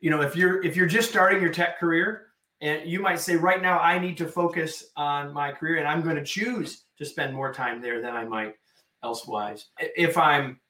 you 0.00 0.10
know, 0.10 0.22
if 0.22 0.36
you're 0.36 0.62
if 0.62 0.76
you're 0.76 0.86
just 0.86 1.08
starting 1.08 1.40
your 1.40 1.52
tech 1.52 1.78
career, 1.78 2.26
and 2.60 2.88
you 2.88 3.00
might 3.00 3.20
say, 3.20 3.36
right 3.36 3.60
now, 3.60 3.78
I 3.78 3.98
need 3.98 4.16
to 4.18 4.26
focus 4.26 4.84
on 4.96 5.32
my 5.32 5.52
career, 5.52 5.78
and 5.78 5.88
I'm 5.88 6.02
going 6.02 6.16
to 6.16 6.24
choose 6.24 6.84
to 6.98 7.04
spend 7.04 7.34
more 7.34 7.52
time 7.52 7.80
there 7.80 8.00
than 8.00 8.14
I 8.14 8.24
might 8.24 8.54
elsewise. 9.02 9.66
If 9.78 10.16
I'm 10.18 10.60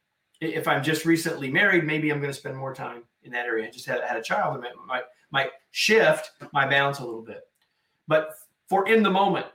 if 0.41 0.69
I'm 0.69 0.83
just 0.83 1.05
recently 1.05 1.51
married, 1.51 1.85
maybe 1.85 2.11
I'm 2.11 2.21
going 2.21 2.33
to 2.33 2.39
spend 2.39 2.57
more 2.57 2.75
time 2.75 3.05
in 3.23 3.33
that 3.33 3.47
area. 3.47 3.67
I 3.67 3.71
just 3.71 3.87
had, 3.87 4.03
had 4.03 4.17
a 4.17 4.23
child, 4.23 4.55
and 4.55 4.65
might 4.87 5.05
might 5.31 5.51
shift 5.73 6.31
my 6.53 6.67
balance 6.67 7.01
a 7.01 7.05
little 7.05 7.23
bit. 7.23 7.43
But 8.07 8.31
for 8.69 8.89
in 8.89 9.03
the 9.03 9.11
moment, 9.11 9.47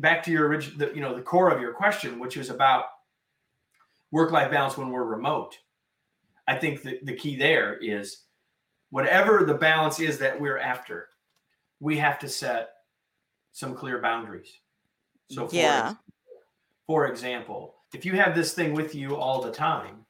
back 0.00 0.22
to 0.24 0.30
your 0.30 0.48
original, 0.48 0.88
you 0.94 1.00
know, 1.00 1.14
the 1.14 1.22
core 1.22 1.50
of 1.50 1.60
your 1.60 1.72
question, 1.72 2.18
which 2.18 2.36
is 2.36 2.50
about 2.50 2.84
work-life 4.10 4.50
balance 4.50 4.76
when 4.76 4.90
we're 4.90 5.04
remote. 5.04 5.58
I 6.48 6.56
think 6.56 6.82
the, 6.82 6.98
the 7.04 7.14
key 7.14 7.36
there 7.36 7.76
is 7.76 8.24
whatever 8.90 9.44
the 9.44 9.54
balance 9.54 10.00
is 10.00 10.18
that 10.18 10.40
we're 10.40 10.58
after, 10.58 11.08
we 11.78 11.96
have 11.98 12.18
to 12.20 12.28
set 12.28 12.70
some 13.52 13.74
clear 13.74 14.00
boundaries. 14.00 14.50
So, 15.30 15.46
for, 15.46 15.54
yeah. 15.54 15.94
for 16.86 17.06
example, 17.06 17.76
if 17.94 18.04
you 18.04 18.14
have 18.16 18.34
this 18.34 18.52
thing 18.52 18.72
with 18.72 18.94
you 18.94 19.16
all 19.16 19.40
the 19.40 19.52
time 19.52 20.04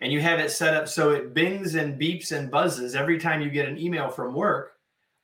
and 0.00 0.12
you 0.12 0.20
have 0.20 0.40
it 0.40 0.50
set 0.50 0.74
up 0.74 0.88
so 0.88 1.10
it 1.10 1.34
bings 1.34 1.76
and 1.76 2.00
beeps 2.00 2.32
and 2.32 2.50
buzzes 2.50 2.96
every 2.96 3.18
time 3.18 3.40
you 3.40 3.50
get 3.50 3.68
an 3.68 3.78
email 3.78 4.08
from 4.08 4.34
work, 4.34 4.72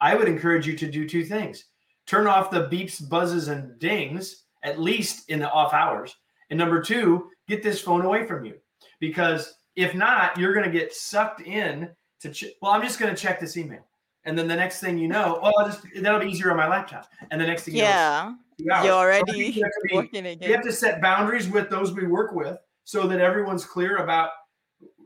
I 0.01 0.15
would 0.15 0.29
encourage 0.29 0.67
you 0.67 0.77
to 0.77 0.91
do 0.91 1.09
two 1.09 1.25
things 1.25 1.65
turn 2.11 2.27
off 2.27 2.51
the 2.51 2.67
beeps, 2.67 3.09
buzzes, 3.09 3.47
and 3.47 3.79
dings, 3.79 4.45
at 4.65 4.81
least 4.81 5.31
in 5.31 5.39
the 5.39 5.51
off 5.51 5.73
hours. 5.73 6.17
And 6.51 6.59
number 6.59 6.83
two, 6.83 7.29
get 7.47 7.63
this 7.63 7.81
phone 7.81 8.05
away 8.05 8.27
from 8.27 8.45
you. 8.45 8.55
Because 8.99 9.55
if 9.77 9.95
not, 9.95 10.37
you're 10.37 10.53
going 10.53 10.71
to 10.71 10.77
get 10.77 10.93
sucked 10.93 11.41
in 11.43 11.89
to 12.21 12.33
ch- 12.33 12.47
well, 12.61 12.73
I'm 12.73 12.83
just 12.83 12.99
going 12.99 13.15
to 13.15 13.21
check 13.21 13.39
this 13.39 13.57
email, 13.57 13.87
and 14.25 14.37
then 14.37 14.49
the 14.49 14.57
next 14.57 14.81
thing 14.81 14.99
you 14.99 15.09
know, 15.09 15.39
oh, 15.41 15.53
I'll 15.57 15.67
just 15.67 15.87
that'll 16.03 16.21
be 16.21 16.27
easier 16.27 16.51
on 16.51 16.57
my 16.57 16.69
laptop, 16.69 17.09
and 17.31 17.41
the 17.41 17.47
next 17.47 17.63
thing 17.63 17.77
yeah, 17.77 18.35
you 18.59 18.67
know, 18.67 18.83
you're 18.83 18.93
already 18.93 19.39
you 19.39 19.63
have, 19.63 19.73
be, 19.89 19.95
working 19.95 20.27
again. 20.27 20.49
You 20.49 20.55
have 20.55 20.65
to 20.65 20.73
set 20.73 21.01
boundaries 21.01 21.49
with 21.49 21.71
those 21.71 21.93
we 21.95 22.07
work 22.07 22.35
with, 22.35 22.59
so 22.85 23.07
that 23.07 23.21
everyone's 23.21 23.65
clear 23.65 23.99
about 23.99 24.31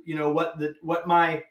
you 0.04 0.16
know 0.16 0.30
what 0.30 0.58
the 0.58 0.74
what 0.82 1.06
my 1.06 1.44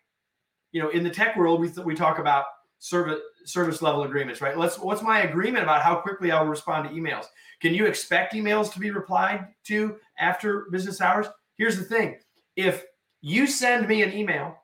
you 0.73 0.81
know 0.81 0.89
in 0.89 1.03
the 1.03 1.09
tech 1.09 1.37
world 1.37 1.61
we 1.61 1.69
th- 1.69 1.85
we 1.85 1.95
talk 1.95 2.19
about 2.19 2.43
service 2.79 3.19
service 3.45 3.81
level 3.81 4.03
agreements, 4.03 4.41
right? 4.41 4.57
Let's 4.57 4.79
what's 4.79 5.01
my 5.01 5.21
agreement 5.21 5.63
about 5.63 5.81
how 5.81 5.95
quickly 5.95 6.31
I'll 6.31 6.45
respond 6.45 6.87
to 6.87 6.95
emails? 6.95 7.25
Can 7.61 7.73
you 7.73 7.85
expect 7.85 8.33
emails 8.33 8.71
to 8.73 8.79
be 8.79 8.91
replied 8.91 9.47
to 9.65 9.97
after 10.17 10.67
business 10.71 11.01
hours? 11.01 11.27
Here's 11.57 11.77
the 11.77 11.83
thing: 11.83 12.19
if 12.55 12.83
you 13.21 13.47
send 13.47 13.87
me 13.87 14.03
an 14.03 14.13
email 14.13 14.57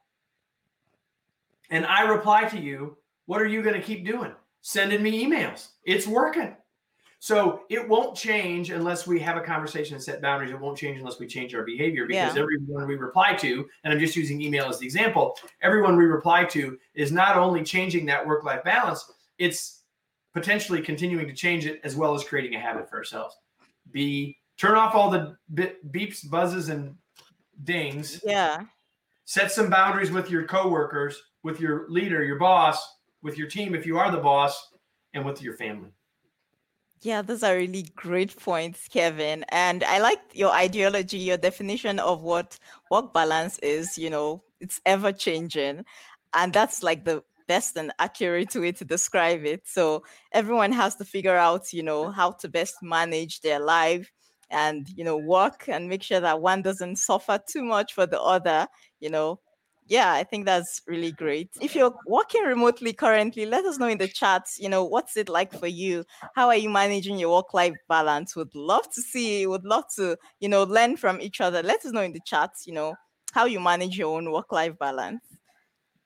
and 1.69 1.85
I 1.85 2.01
reply 2.01 2.45
to 2.45 2.59
you, 2.59 2.97
what 3.25 3.41
are 3.41 3.47
you 3.47 3.61
going 3.61 3.79
to 3.79 3.85
keep 3.85 4.05
doing? 4.05 4.33
Sending 4.61 5.01
me 5.01 5.25
emails. 5.25 5.69
It's 5.85 6.07
working. 6.07 6.55
So 7.19 7.63
it 7.69 7.87
won't 7.87 8.15
change 8.15 8.69
unless 8.69 9.05
we 9.05 9.19
have 9.19 9.35
a 9.35 9.41
conversation 9.41 9.95
and 9.95 10.03
set 10.03 10.21
boundaries. 10.21 10.51
It 10.51 10.59
won't 10.59 10.77
change 10.77 10.97
unless 10.97 11.19
we 11.19 11.27
change 11.27 11.53
our 11.53 11.63
behavior 11.63 12.05
because 12.05 12.35
yeah. 12.35 12.41
everyone 12.41 12.87
we 12.87 12.95
reply 12.95 13.33
to, 13.35 13.67
and 13.83 13.93
I'm 13.93 13.99
just 13.99 14.15
using 14.15 14.41
email 14.41 14.67
as 14.67 14.79
the 14.79 14.85
example, 14.85 15.37
everyone 15.61 15.97
we 15.97 16.05
reply 16.05 16.45
to 16.45 16.77
is 16.93 17.11
not 17.11 17.35
only 17.35 17.63
changing 17.63 18.05
that 18.05 18.25
work 18.25 18.45
life 18.45 18.63
balance, 18.63 19.11
it's 19.37 19.81
potentially 20.33 20.81
continuing 20.81 21.27
to 21.27 21.33
change 21.33 21.65
it 21.65 21.81
as 21.83 21.95
well 21.95 22.15
as 22.15 22.23
creating 22.23 22.55
a 22.55 22.59
habit 22.59 22.89
for 22.89 22.97
ourselves. 22.97 23.35
Be 23.91 24.37
turn 24.57 24.75
off 24.75 24.95
all 24.95 25.09
the 25.09 25.35
beeps, 25.53 26.29
buzzes, 26.29 26.69
and 26.69 26.95
dings. 27.63 28.21
Yeah. 28.25 28.61
Set 29.25 29.51
some 29.51 29.69
boundaries 29.69 30.11
with 30.11 30.31
your 30.31 30.45
coworkers 30.45 31.21
with 31.43 31.59
your 31.59 31.87
leader, 31.89 32.23
your 32.23 32.37
boss, 32.37 32.97
with 33.21 33.37
your 33.37 33.47
team 33.47 33.75
if 33.75 33.85
you 33.85 33.97
are 33.97 34.11
the 34.11 34.17
boss, 34.17 34.73
and 35.13 35.25
with 35.25 35.41
your 35.41 35.53
family. 35.53 35.89
Yeah, 37.01 37.21
those 37.21 37.43
are 37.43 37.55
really 37.55 37.83
great 37.95 38.35
points, 38.37 38.87
Kevin. 38.89 39.45
And 39.49 39.83
I 39.83 39.99
like 39.99 40.19
your 40.33 40.51
ideology, 40.51 41.17
your 41.17 41.37
definition 41.37 41.99
of 41.99 42.23
what 42.23 42.59
work 42.91 43.13
balance 43.13 43.57
is. 43.59 43.97
You 43.97 44.09
know, 44.09 44.43
it's 44.59 44.81
ever 44.85 45.11
changing. 45.13 45.85
And 46.33 46.51
that's 46.53 46.83
like 46.83 47.05
the 47.05 47.23
best 47.47 47.77
and 47.77 47.91
accurate 47.99 48.53
way 48.55 48.73
to 48.73 48.85
describe 48.85 49.45
it. 49.45 49.61
So 49.65 50.03
everyone 50.33 50.73
has 50.73 50.95
to 50.97 51.05
figure 51.05 51.35
out, 51.37 51.71
you 51.73 51.83
know, 51.83 52.11
how 52.11 52.31
to 52.33 52.49
best 52.49 52.75
manage 52.81 53.41
their 53.41 53.59
life 53.59 54.11
and, 54.51 54.87
you 54.95 55.03
know, 55.03 55.17
work 55.17 55.69
and 55.69 55.87
make 55.87 56.03
sure 56.03 56.19
that 56.19 56.41
one 56.41 56.61
doesn't 56.61 56.97
suffer 56.97 57.39
too 57.47 57.63
much 57.63 57.93
for 57.93 58.05
the 58.05 58.21
other, 58.21 58.67
you 58.99 59.09
know, 59.09 59.39
yeah, 59.89 60.13
I 60.13 60.23
think 60.23 60.45
that's 60.45 60.81
really 60.87 61.11
great. 61.11 61.49
If 61.59 61.75
you're 61.75 61.93
working 62.05 62.43
remotely 62.43 62.93
currently, 62.93 63.47
let 63.47 63.65
us 63.65 63.79
know 63.79 63.87
in 63.87 63.97
the 63.97 64.07
chat, 64.07 64.45
you 64.59 64.69
know, 64.69 64.85
what's 64.85 65.17
it 65.17 65.27
like 65.27 65.51
for 65.51 65.65
you? 65.65 66.05
How 66.35 66.47
are 66.47 66.55
you 66.55 66.69
managing 66.69 67.17
your 67.17 67.35
work 67.35 67.55
life 67.55 67.75
balance? 67.89 68.35
Would 68.35 68.53
love 68.53 68.87
to 68.93 69.01
see, 69.01 69.47
would 69.47 69.65
love 69.65 69.85
to, 69.95 70.15
you 70.39 70.47
know, 70.47 70.63
learn 70.63 70.95
from 70.95 71.19
each 71.19 71.41
other. 71.41 71.63
Let 71.63 71.83
us 71.83 71.91
know 71.91 72.01
in 72.01 72.13
the 72.13 72.21
chat, 72.23 72.51
you 72.67 72.73
know, 72.73 72.93
how 73.33 73.45
you 73.45 73.59
manage 73.59 73.97
your 73.97 74.15
own 74.15 74.31
work 74.31 74.51
life 74.51 74.77
balance. 74.79 75.21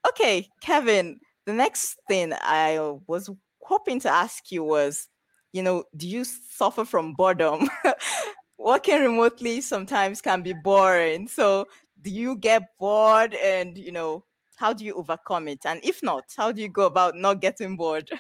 Okay, 0.08 0.48
Kevin, 0.62 1.20
the 1.46 1.54
next 1.54 1.98
thing 2.08 2.34
I 2.40 2.80
was 3.08 3.30
hoping 3.62 4.00
to 4.02 4.10
ask 4.10 4.50
you 4.50 4.63
was, 4.63 5.10
you 5.52 5.62
know, 5.62 5.84
do 5.98 6.08
you 6.08 6.24
suffer 6.24 6.86
from 6.86 7.16
boredom? 7.16 7.70
Working 8.58 9.02
remotely 9.02 9.60
sometimes 9.60 10.22
can 10.22 10.42
be 10.42 10.54
boring. 10.54 11.28
So 11.28 11.66
do 12.03 12.12
you 12.12 12.36
get 12.36 12.63
bored 12.77 13.33
and 13.36 13.77
you 13.77 13.91
know 13.91 14.24
how 14.57 14.72
do 14.72 14.86
you 14.86 14.93
overcome 14.93 15.48
it? 15.48 15.65
And 15.65 15.79
if 15.83 16.03
not 16.03 16.25
how 16.38 16.51
do 16.51 16.62
you 16.62 16.69
go 16.69 16.86
about 16.86 17.15
not 17.15 17.41
getting 17.41 17.75
bored? 17.75 18.10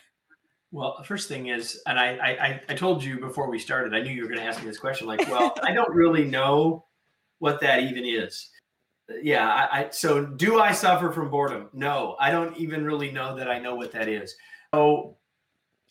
Well 0.71 0.95
the 0.97 1.05
first 1.05 1.27
thing 1.27 1.49
is 1.49 1.79
and 1.85 1.99
i 1.99 2.17
i, 2.17 2.61
I 2.67 2.73
told 2.73 3.03
you 3.03 3.19
before 3.19 3.47
we 3.47 3.59
started 3.59 3.93
i 3.93 4.01
knew 4.01 4.09
you 4.11 4.23
were 4.23 4.27
going 4.27 4.39
to 4.39 4.45
ask 4.47 4.59
me 4.59 4.65
this 4.65 4.79
question 4.79 5.05
like 5.05 5.19
well 5.29 5.53
i 5.61 5.71
don't 5.71 5.93
really 5.93 6.25
know 6.25 6.85
what 7.37 7.61
that 7.61 7.83
even 7.83 8.03
is. 8.05 8.49
Yeah 9.21 9.47
I, 9.47 9.81
I 9.81 9.89
so 9.91 10.25
do 10.25 10.59
i 10.59 10.71
suffer 10.71 11.11
from 11.11 11.29
boredom? 11.29 11.69
No 11.73 12.15
i 12.19 12.31
don't 12.31 12.57
even 12.57 12.83
really 12.83 13.11
know 13.11 13.35
that 13.35 13.47
i 13.47 13.59
know 13.59 13.75
what 13.75 13.91
that 13.91 14.09
is. 14.09 14.35
So 14.73 15.17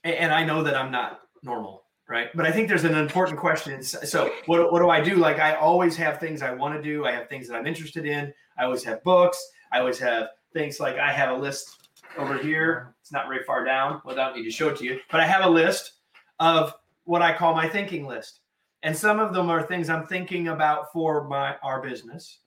and 0.02 0.32
i 0.32 0.44
know 0.44 0.64
that 0.64 0.74
i'm 0.74 0.90
not 0.90 1.20
normal 1.44 1.81
right? 2.12 2.28
But 2.34 2.44
I 2.44 2.52
think 2.52 2.68
there's 2.68 2.84
an 2.84 2.94
important 2.94 3.38
question. 3.38 3.82
So 3.82 4.30
what, 4.44 4.70
what 4.70 4.80
do 4.80 4.90
I 4.90 5.00
do? 5.00 5.16
Like 5.16 5.38
I 5.38 5.54
always 5.54 5.96
have 5.96 6.20
things 6.20 6.42
I 6.42 6.52
want 6.52 6.74
to 6.76 6.82
do. 6.82 7.06
I 7.06 7.12
have 7.12 7.26
things 7.30 7.48
that 7.48 7.56
I'm 7.56 7.66
interested 7.66 8.04
in. 8.04 8.32
I 8.58 8.64
always 8.64 8.84
have 8.84 9.02
books. 9.02 9.42
I 9.72 9.78
always 9.78 9.98
have 10.00 10.28
things 10.52 10.78
like 10.78 10.98
I 10.98 11.10
have 11.10 11.30
a 11.30 11.40
list 11.40 11.88
over 12.18 12.36
here. 12.36 12.94
It's 13.00 13.12
not 13.12 13.28
very 13.28 13.42
far 13.44 13.64
down. 13.64 14.02
Without 14.04 14.36
need 14.36 14.44
to 14.44 14.50
show 14.50 14.68
it 14.68 14.76
to 14.76 14.84
you, 14.84 15.00
but 15.10 15.20
I 15.20 15.26
have 15.26 15.46
a 15.46 15.48
list 15.48 15.92
of 16.38 16.74
what 17.04 17.22
I 17.22 17.34
call 17.34 17.54
my 17.54 17.66
thinking 17.66 18.06
list. 18.06 18.40
And 18.82 18.94
some 18.94 19.18
of 19.18 19.32
them 19.32 19.48
are 19.48 19.62
things 19.62 19.88
I'm 19.88 20.06
thinking 20.06 20.48
about 20.48 20.92
for 20.92 21.26
my 21.26 21.56
our 21.62 21.80
business 21.80 22.40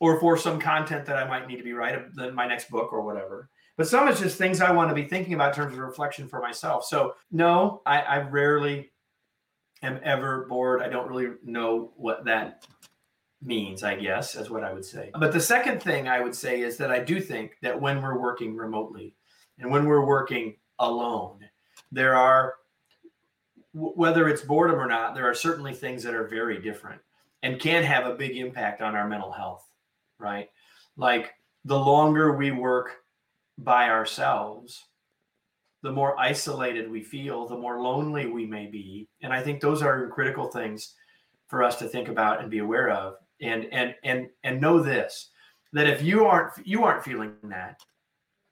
or 0.00 0.18
for 0.18 0.36
some 0.36 0.58
content 0.58 1.06
that 1.06 1.16
I 1.16 1.28
might 1.28 1.46
need 1.46 1.58
to 1.58 1.62
be 1.62 1.72
writing 1.72 2.10
uh, 2.18 2.30
my 2.30 2.48
next 2.48 2.68
book 2.68 2.92
or 2.92 3.02
whatever. 3.02 3.48
But 3.76 3.88
some 3.88 4.08
is 4.08 4.20
just 4.20 4.38
things 4.38 4.60
I 4.60 4.72
want 4.72 4.88
to 4.88 4.94
be 4.94 5.04
thinking 5.04 5.34
about 5.34 5.50
in 5.50 5.54
terms 5.54 5.74
of 5.74 5.80
reflection 5.80 6.28
for 6.28 6.40
myself. 6.40 6.86
So 6.86 7.14
no, 7.30 7.82
I, 7.84 8.00
I 8.00 8.18
rarely 8.22 8.90
am 9.82 10.00
ever 10.02 10.46
bored. 10.48 10.82
I 10.82 10.88
don't 10.88 11.08
really 11.08 11.34
know 11.44 11.92
what 11.96 12.24
that 12.24 12.66
means, 13.42 13.82
I 13.82 13.94
guess, 13.96 14.34
is 14.34 14.50
what 14.50 14.64
I 14.64 14.72
would 14.72 14.84
say. 14.84 15.10
But 15.18 15.32
the 15.32 15.40
second 15.40 15.82
thing 15.82 16.08
I 16.08 16.20
would 16.20 16.34
say 16.34 16.60
is 16.60 16.78
that 16.78 16.90
I 16.90 17.00
do 17.00 17.20
think 17.20 17.58
that 17.62 17.78
when 17.78 18.00
we're 18.00 18.18
working 18.18 18.56
remotely 18.56 19.14
and 19.58 19.70
when 19.70 19.84
we're 19.84 20.06
working 20.06 20.56
alone, 20.78 21.40
there 21.92 22.16
are, 22.16 22.54
whether 23.74 24.28
it's 24.28 24.42
boredom 24.42 24.80
or 24.80 24.86
not, 24.86 25.14
there 25.14 25.28
are 25.28 25.34
certainly 25.34 25.74
things 25.74 26.02
that 26.02 26.14
are 26.14 26.26
very 26.26 26.60
different 26.60 27.00
and 27.42 27.60
can 27.60 27.84
have 27.84 28.06
a 28.06 28.14
big 28.14 28.36
impact 28.36 28.80
on 28.80 28.96
our 28.96 29.06
mental 29.06 29.30
health, 29.30 29.68
right? 30.18 30.48
Like 30.96 31.34
the 31.66 31.78
longer 31.78 32.32
we 32.32 32.50
work 32.50 32.96
by 33.58 33.88
ourselves, 33.88 34.84
the 35.82 35.92
more 35.92 36.18
isolated 36.18 36.90
we 36.90 37.02
feel, 37.02 37.46
the 37.46 37.56
more 37.56 37.80
lonely 37.80 38.26
we 38.26 38.46
may 38.46 38.66
be. 38.66 39.08
And 39.22 39.32
I 39.32 39.42
think 39.42 39.60
those 39.60 39.82
are 39.82 40.08
critical 40.08 40.48
things 40.48 40.94
for 41.48 41.62
us 41.62 41.78
to 41.78 41.88
think 41.88 42.08
about 42.08 42.40
and 42.40 42.50
be 42.50 42.58
aware 42.58 42.90
of. 42.90 43.14
And 43.40 43.66
and 43.72 43.94
and 44.02 44.28
and 44.44 44.60
know 44.60 44.80
this 44.82 45.30
that 45.72 45.86
if 45.86 46.02
you 46.02 46.24
aren't 46.24 46.66
you 46.66 46.84
aren't 46.84 47.04
feeling 47.04 47.34
that 47.44 47.78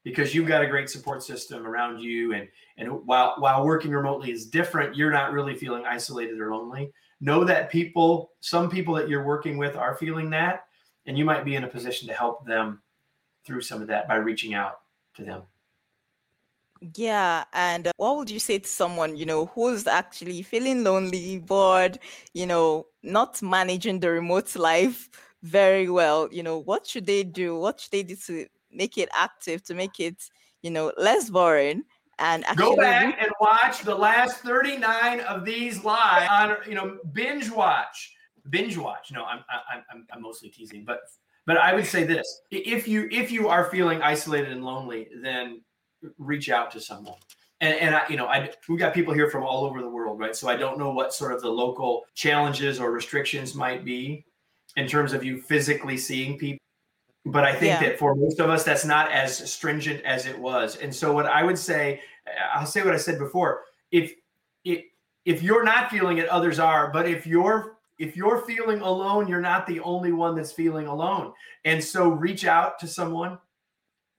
because 0.04 0.34
you've 0.34 0.46
got 0.46 0.62
a 0.62 0.66
great 0.66 0.90
support 0.90 1.22
system 1.22 1.66
around 1.66 2.00
you 2.00 2.34
and 2.34 2.48
and 2.76 2.90
while 3.06 3.36
while 3.38 3.64
working 3.64 3.90
remotely 3.90 4.30
is 4.30 4.46
different 4.46 4.94
you're 4.94 5.10
not 5.10 5.32
really 5.32 5.54
feeling 5.54 5.84
isolated 5.86 6.38
or 6.38 6.54
lonely 6.54 6.92
know 7.22 7.44
that 7.44 7.70
people 7.70 8.32
some 8.40 8.68
people 8.68 8.94
that 8.94 9.08
you're 9.08 9.24
working 9.24 9.56
with 9.56 9.74
are 9.74 9.96
feeling 9.96 10.28
that 10.28 10.64
and 11.06 11.16
you 11.16 11.24
might 11.24 11.46
be 11.46 11.54
in 11.54 11.64
a 11.64 11.68
position 11.68 12.06
to 12.06 12.14
help 12.14 12.46
them 12.46 12.82
through 13.46 13.62
some 13.62 13.80
of 13.80 13.88
that 13.88 14.06
by 14.06 14.16
reaching 14.16 14.52
out 14.52 14.80
to 15.14 15.24
them. 15.24 15.42
Yeah, 16.96 17.44
and 17.52 17.86
uh, 17.86 17.92
what 17.96 18.16
would 18.16 18.30
you 18.30 18.38
say 18.40 18.58
to 18.58 18.68
someone, 18.68 19.16
you 19.16 19.24
know, 19.24 19.46
who's 19.46 19.86
actually 19.86 20.42
feeling 20.42 20.84
lonely, 20.84 21.38
bored, 21.38 21.98
you 22.34 22.46
know, 22.46 22.86
not 23.02 23.40
managing 23.40 24.00
the 24.00 24.10
remote 24.10 24.54
life 24.56 25.08
very 25.42 25.88
well? 25.88 26.28
You 26.30 26.42
know, 26.42 26.58
what 26.58 26.86
should 26.86 27.06
they 27.06 27.22
do? 27.22 27.58
What 27.58 27.80
should 27.80 27.92
they 27.92 28.02
do 28.02 28.16
to 28.26 28.46
make 28.70 28.98
it 28.98 29.08
active, 29.14 29.62
to 29.64 29.74
make 29.74 29.98
it, 29.98 30.28
you 30.62 30.70
know, 30.70 30.92
less 30.98 31.30
boring? 31.30 31.84
And 32.18 32.44
actually 32.44 32.76
go 32.76 32.76
back 32.76 33.18
and 33.20 33.30
watch 33.40 33.82
the 33.82 33.94
last 33.94 34.38
39 34.42 35.20
of 35.20 35.44
these 35.44 35.82
live 35.84 36.28
on, 36.30 36.56
you 36.68 36.74
know, 36.74 36.98
binge 37.12 37.50
watch, 37.50 38.12
binge 38.50 38.76
watch. 38.76 39.10
No, 39.10 39.24
I'm, 39.24 39.40
I'm, 39.90 40.06
I'm 40.12 40.22
mostly 40.22 40.50
teasing, 40.50 40.84
but 40.84 41.00
but 41.46 41.58
I 41.58 41.74
would 41.74 41.86
say 41.86 42.04
this: 42.04 42.40
if 42.50 42.88
you 42.88 43.08
if 43.10 43.30
you 43.30 43.48
are 43.48 43.70
feeling 43.70 44.02
isolated 44.02 44.52
and 44.52 44.64
lonely, 44.64 45.08
then 45.22 45.62
reach 46.18 46.50
out 46.50 46.70
to 46.72 46.80
someone. 46.80 47.18
And, 47.60 47.78
and 47.78 47.94
I, 47.94 48.02
you 48.08 48.16
know, 48.16 48.26
I 48.26 48.50
we've 48.68 48.78
got 48.78 48.94
people 48.94 49.14
here 49.14 49.30
from 49.30 49.44
all 49.44 49.64
over 49.64 49.80
the 49.80 49.88
world, 49.88 50.18
right? 50.18 50.34
So 50.34 50.48
I 50.48 50.56
don't 50.56 50.78
know 50.78 50.90
what 50.90 51.14
sort 51.14 51.32
of 51.32 51.40
the 51.40 51.50
local 51.50 52.04
challenges 52.14 52.80
or 52.80 52.90
restrictions 52.90 53.54
might 53.54 53.84
be 53.84 54.24
in 54.76 54.86
terms 54.86 55.12
of 55.12 55.24
you 55.24 55.40
physically 55.40 55.96
seeing 55.96 56.38
people. 56.38 56.60
But 57.26 57.44
I 57.44 57.52
think 57.52 57.80
yeah. 57.80 57.88
that 57.88 57.98
for 57.98 58.14
most 58.14 58.38
of 58.38 58.50
us, 58.50 58.64
that's 58.64 58.84
not 58.84 59.10
as 59.10 59.50
stringent 59.50 60.02
as 60.04 60.26
it 60.26 60.38
was. 60.38 60.76
And 60.76 60.94
so, 60.94 61.12
what 61.12 61.26
I 61.26 61.42
would 61.42 61.58
say, 61.58 62.02
I'll 62.52 62.66
say 62.66 62.82
what 62.82 62.92
I 62.92 62.98
said 62.98 63.18
before: 63.18 63.62
if 63.90 64.12
if 64.64 64.84
if 65.24 65.42
you're 65.42 65.64
not 65.64 65.90
feeling 65.90 66.18
it, 66.18 66.28
others 66.28 66.58
are. 66.58 66.90
But 66.90 67.08
if 67.08 67.26
you're 67.26 67.76
if 67.98 68.16
you're 68.16 68.42
feeling 68.42 68.80
alone, 68.80 69.28
you're 69.28 69.40
not 69.40 69.66
the 69.66 69.80
only 69.80 70.12
one 70.12 70.34
that's 70.34 70.52
feeling 70.52 70.86
alone. 70.86 71.32
And 71.64 71.82
so 71.82 72.08
reach 72.08 72.44
out 72.44 72.78
to 72.80 72.88
someone. 72.88 73.38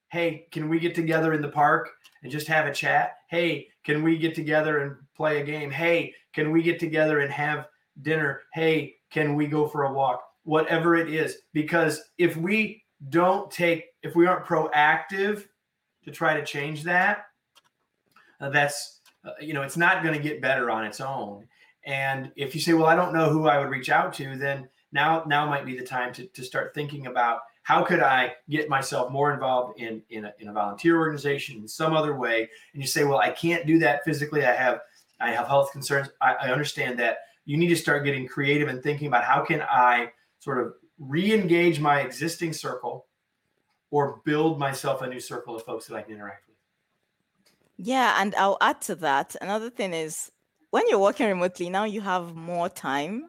Hey, 0.08 0.46
can 0.50 0.68
we 0.68 0.78
get 0.78 0.94
together 0.94 1.32
in 1.32 1.42
the 1.42 1.48
park 1.48 1.90
and 2.22 2.32
just 2.32 2.46
have 2.46 2.66
a 2.66 2.72
chat? 2.72 3.18
Hey, 3.28 3.68
can 3.84 4.02
we 4.02 4.16
get 4.18 4.34
together 4.34 4.78
and 4.78 4.96
play 5.16 5.40
a 5.40 5.44
game? 5.44 5.70
Hey, 5.70 6.14
can 6.32 6.52
we 6.52 6.62
get 6.62 6.78
together 6.78 7.20
and 7.20 7.32
have 7.32 7.66
dinner? 8.02 8.42
Hey, 8.54 8.96
can 9.10 9.34
we 9.34 9.46
go 9.46 9.66
for 9.66 9.84
a 9.84 9.92
walk? 9.92 10.22
Whatever 10.44 10.94
it 10.96 11.12
is. 11.12 11.38
Because 11.52 12.02
if 12.18 12.36
we 12.36 12.84
don't 13.10 13.50
take, 13.50 13.86
if 14.02 14.14
we 14.14 14.26
aren't 14.26 14.46
proactive 14.46 15.44
to 16.04 16.10
try 16.10 16.34
to 16.38 16.46
change 16.46 16.84
that, 16.84 17.26
uh, 18.40 18.50
that's, 18.50 19.00
uh, 19.24 19.32
you 19.40 19.54
know, 19.54 19.62
it's 19.62 19.76
not 19.76 20.02
going 20.02 20.14
to 20.14 20.22
get 20.22 20.40
better 20.40 20.70
on 20.70 20.84
its 20.84 21.00
own. 21.00 21.46
And 21.86 22.32
if 22.36 22.54
you 22.54 22.60
say, 22.60 22.74
well, 22.74 22.86
I 22.86 22.96
don't 22.96 23.14
know 23.14 23.30
who 23.30 23.46
I 23.46 23.58
would 23.58 23.70
reach 23.70 23.88
out 23.88 24.12
to, 24.14 24.36
then 24.36 24.68
now 24.92 25.22
now 25.26 25.46
might 25.46 25.64
be 25.64 25.78
the 25.78 25.84
time 25.84 26.12
to, 26.14 26.26
to 26.26 26.42
start 26.42 26.74
thinking 26.74 27.06
about 27.06 27.40
how 27.62 27.82
could 27.82 28.00
I 28.00 28.34
get 28.48 28.68
myself 28.68 29.10
more 29.10 29.32
involved 29.32 29.80
in, 29.80 30.02
in 30.10 30.24
a, 30.24 30.34
in 30.38 30.48
a 30.48 30.52
volunteer 30.52 30.98
organization 30.98 31.56
in 31.58 31.68
some 31.68 31.94
other 31.94 32.16
way. 32.16 32.48
And 32.72 32.82
you 32.82 32.86
say, 32.86 33.04
well, 33.04 33.18
I 33.18 33.30
can't 33.30 33.66
do 33.66 33.78
that 33.80 34.04
physically. 34.04 34.44
I 34.44 34.52
have 34.52 34.80
I 35.20 35.30
have 35.30 35.46
health 35.46 35.72
concerns. 35.72 36.08
I, 36.20 36.34
I 36.34 36.50
understand 36.52 36.98
that. 36.98 37.18
You 37.48 37.56
need 37.56 37.68
to 37.68 37.76
start 37.76 38.04
getting 38.04 38.26
creative 38.26 38.66
and 38.66 38.82
thinking 38.82 39.06
about 39.06 39.22
how 39.22 39.44
can 39.44 39.62
I 39.62 40.10
sort 40.40 40.58
of 40.58 40.74
re-engage 40.98 41.78
my 41.78 42.00
existing 42.00 42.52
circle 42.52 43.06
or 43.92 44.20
build 44.24 44.58
myself 44.58 45.02
a 45.02 45.06
new 45.06 45.20
circle 45.20 45.54
of 45.54 45.62
folks 45.62 45.86
that 45.86 45.94
I 45.94 46.02
can 46.02 46.14
interact 46.14 46.48
with. 46.48 46.56
Yeah, 47.76 48.20
and 48.20 48.34
I'll 48.34 48.58
add 48.60 48.80
to 48.82 48.96
that. 48.96 49.36
Another 49.40 49.70
thing 49.70 49.94
is 49.94 50.32
when 50.70 50.88
you're 50.88 50.98
working 50.98 51.26
remotely 51.26 51.70
now 51.70 51.84
you 51.84 52.00
have 52.00 52.34
more 52.34 52.68
time 52.68 53.28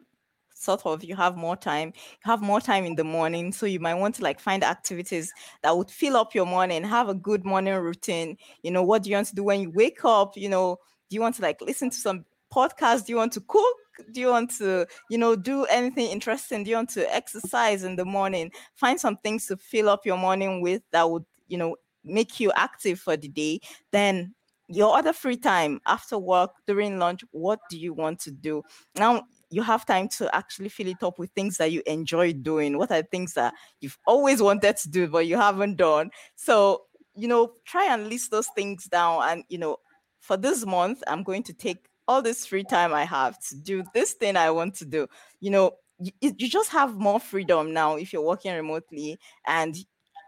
sort 0.54 0.84
of 0.86 1.04
you 1.04 1.14
have 1.14 1.36
more 1.36 1.56
time 1.56 1.92
you 1.94 2.30
have 2.30 2.42
more 2.42 2.60
time 2.60 2.84
in 2.84 2.96
the 2.96 3.04
morning 3.04 3.52
so 3.52 3.64
you 3.64 3.78
might 3.78 3.94
want 3.94 4.14
to 4.14 4.22
like 4.22 4.40
find 4.40 4.64
activities 4.64 5.32
that 5.62 5.76
would 5.76 5.90
fill 5.90 6.16
up 6.16 6.34
your 6.34 6.46
morning 6.46 6.82
have 6.82 7.08
a 7.08 7.14
good 7.14 7.44
morning 7.44 7.74
routine. 7.74 8.36
You 8.62 8.72
know 8.72 8.82
what 8.82 9.04
do 9.04 9.10
you 9.10 9.16
want 9.16 9.28
to 9.28 9.34
do 9.34 9.44
when 9.44 9.60
you 9.60 9.70
wake 9.70 10.04
up? 10.04 10.36
You 10.36 10.48
know 10.48 10.78
do 11.08 11.14
you 11.14 11.20
want 11.20 11.36
to 11.36 11.42
like 11.42 11.60
listen 11.60 11.90
to 11.90 11.96
some 11.96 12.24
podcast? 12.52 13.06
Do 13.06 13.12
you 13.12 13.16
want 13.16 13.32
to 13.34 13.40
cook? 13.40 13.76
Do 14.12 14.20
you 14.20 14.28
want 14.28 14.50
to 14.58 14.86
you 15.08 15.18
know 15.18 15.36
do 15.36 15.64
anything 15.66 16.10
interesting? 16.10 16.64
Do 16.64 16.70
you 16.70 16.76
want 16.76 16.90
to 16.90 17.14
exercise 17.14 17.84
in 17.84 17.94
the 17.96 18.04
morning? 18.04 18.50
Find 18.74 18.98
some 18.98 19.16
things 19.16 19.46
to 19.46 19.56
fill 19.56 19.88
up 19.88 20.04
your 20.04 20.18
morning 20.18 20.60
with 20.60 20.82
that 20.90 21.08
would 21.08 21.24
you 21.48 21.58
know, 21.58 21.76
make 22.04 22.38
you 22.38 22.52
active 22.52 23.00
for 23.00 23.16
the 23.16 23.28
day, 23.28 23.60
then 23.90 24.34
your 24.68 24.96
other 24.96 25.12
free 25.12 25.36
time 25.36 25.80
after 25.86 26.18
work 26.18 26.50
during 26.66 26.98
lunch 26.98 27.24
what 27.30 27.58
do 27.70 27.78
you 27.78 27.92
want 27.94 28.20
to 28.20 28.30
do? 28.30 28.62
Now 28.96 29.24
you 29.50 29.62
have 29.62 29.86
time 29.86 30.08
to 30.18 30.34
actually 30.34 30.68
fill 30.68 30.88
it 30.88 31.02
up 31.02 31.18
with 31.18 31.30
things 31.30 31.56
that 31.56 31.72
you 31.72 31.82
enjoy 31.86 32.34
doing. 32.34 32.76
What 32.76 32.90
are 32.90 33.02
things 33.02 33.34
that 33.34 33.54
you've 33.80 33.98
always 34.06 34.42
wanted 34.42 34.76
to 34.76 34.88
do 34.88 35.08
but 35.08 35.26
you 35.26 35.36
haven't 35.36 35.76
done? 35.76 36.10
So 36.36 36.82
you 37.18 37.26
know 37.26 37.52
try 37.66 37.92
and 37.92 38.08
list 38.08 38.30
those 38.30 38.46
things 38.54 38.84
down 38.84 39.22
and 39.28 39.44
you 39.48 39.58
know 39.58 39.76
for 40.20 40.36
this 40.36 40.64
month 40.64 41.02
i'm 41.08 41.24
going 41.24 41.42
to 41.42 41.52
take 41.52 41.88
all 42.06 42.22
this 42.22 42.46
free 42.46 42.62
time 42.62 42.94
i 42.94 43.04
have 43.04 43.38
to 43.40 43.56
do 43.56 43.82
this 43.92 44.12
thing 44.14 44.36
i 44.36 44.50
want 44.50 44.74
to 44.74 44.86
do. 44.86 45.06
You 45.40 45.50
know 45.50 45.72
you, 45.98 46.12
you 46.20 46.48
just 46.48 46.70
have 46.70 46.94
more 46.96 47.18
freedom 47.18 47.72
now 47.72 47.96
if 47.96 48.12
you're 48.12 48.22
working 48.22 48.54
remotely 48.54 49.18
and 49.46 49.76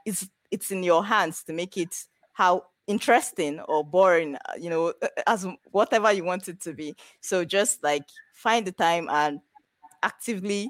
it's 0.05 0.29
it's 0.51 0.73
in 0.73 0.83
your 0.83 1.05
hands 1.05 1.45
to 1.45 1.53
make 1.53 1.77
it 1.77 1.95
how 2.33 2.65
interesting 2.91 3.61
or 3.61 3.85
boring, 3.85 4.35
uh, 4.35 4.53
you 4.59 4.69
know, 4.69 4.89
uh, 4.89 4.93
uh, 5.03 5.23
as 5.29 5.47
whatever 5.71 6.13
you 6.13 6.25
want 6.25 6.49
it 6.49 6.61
to 6.63 6.75
be. 6.75 6.95
So 7.21 7.45
just 7.45 7.83
like 7.83 8.03
find 8.35 8.67
the 8.67 8.73
time 8.73 9.09
and 9.09 9.41
actively 10.03 10.69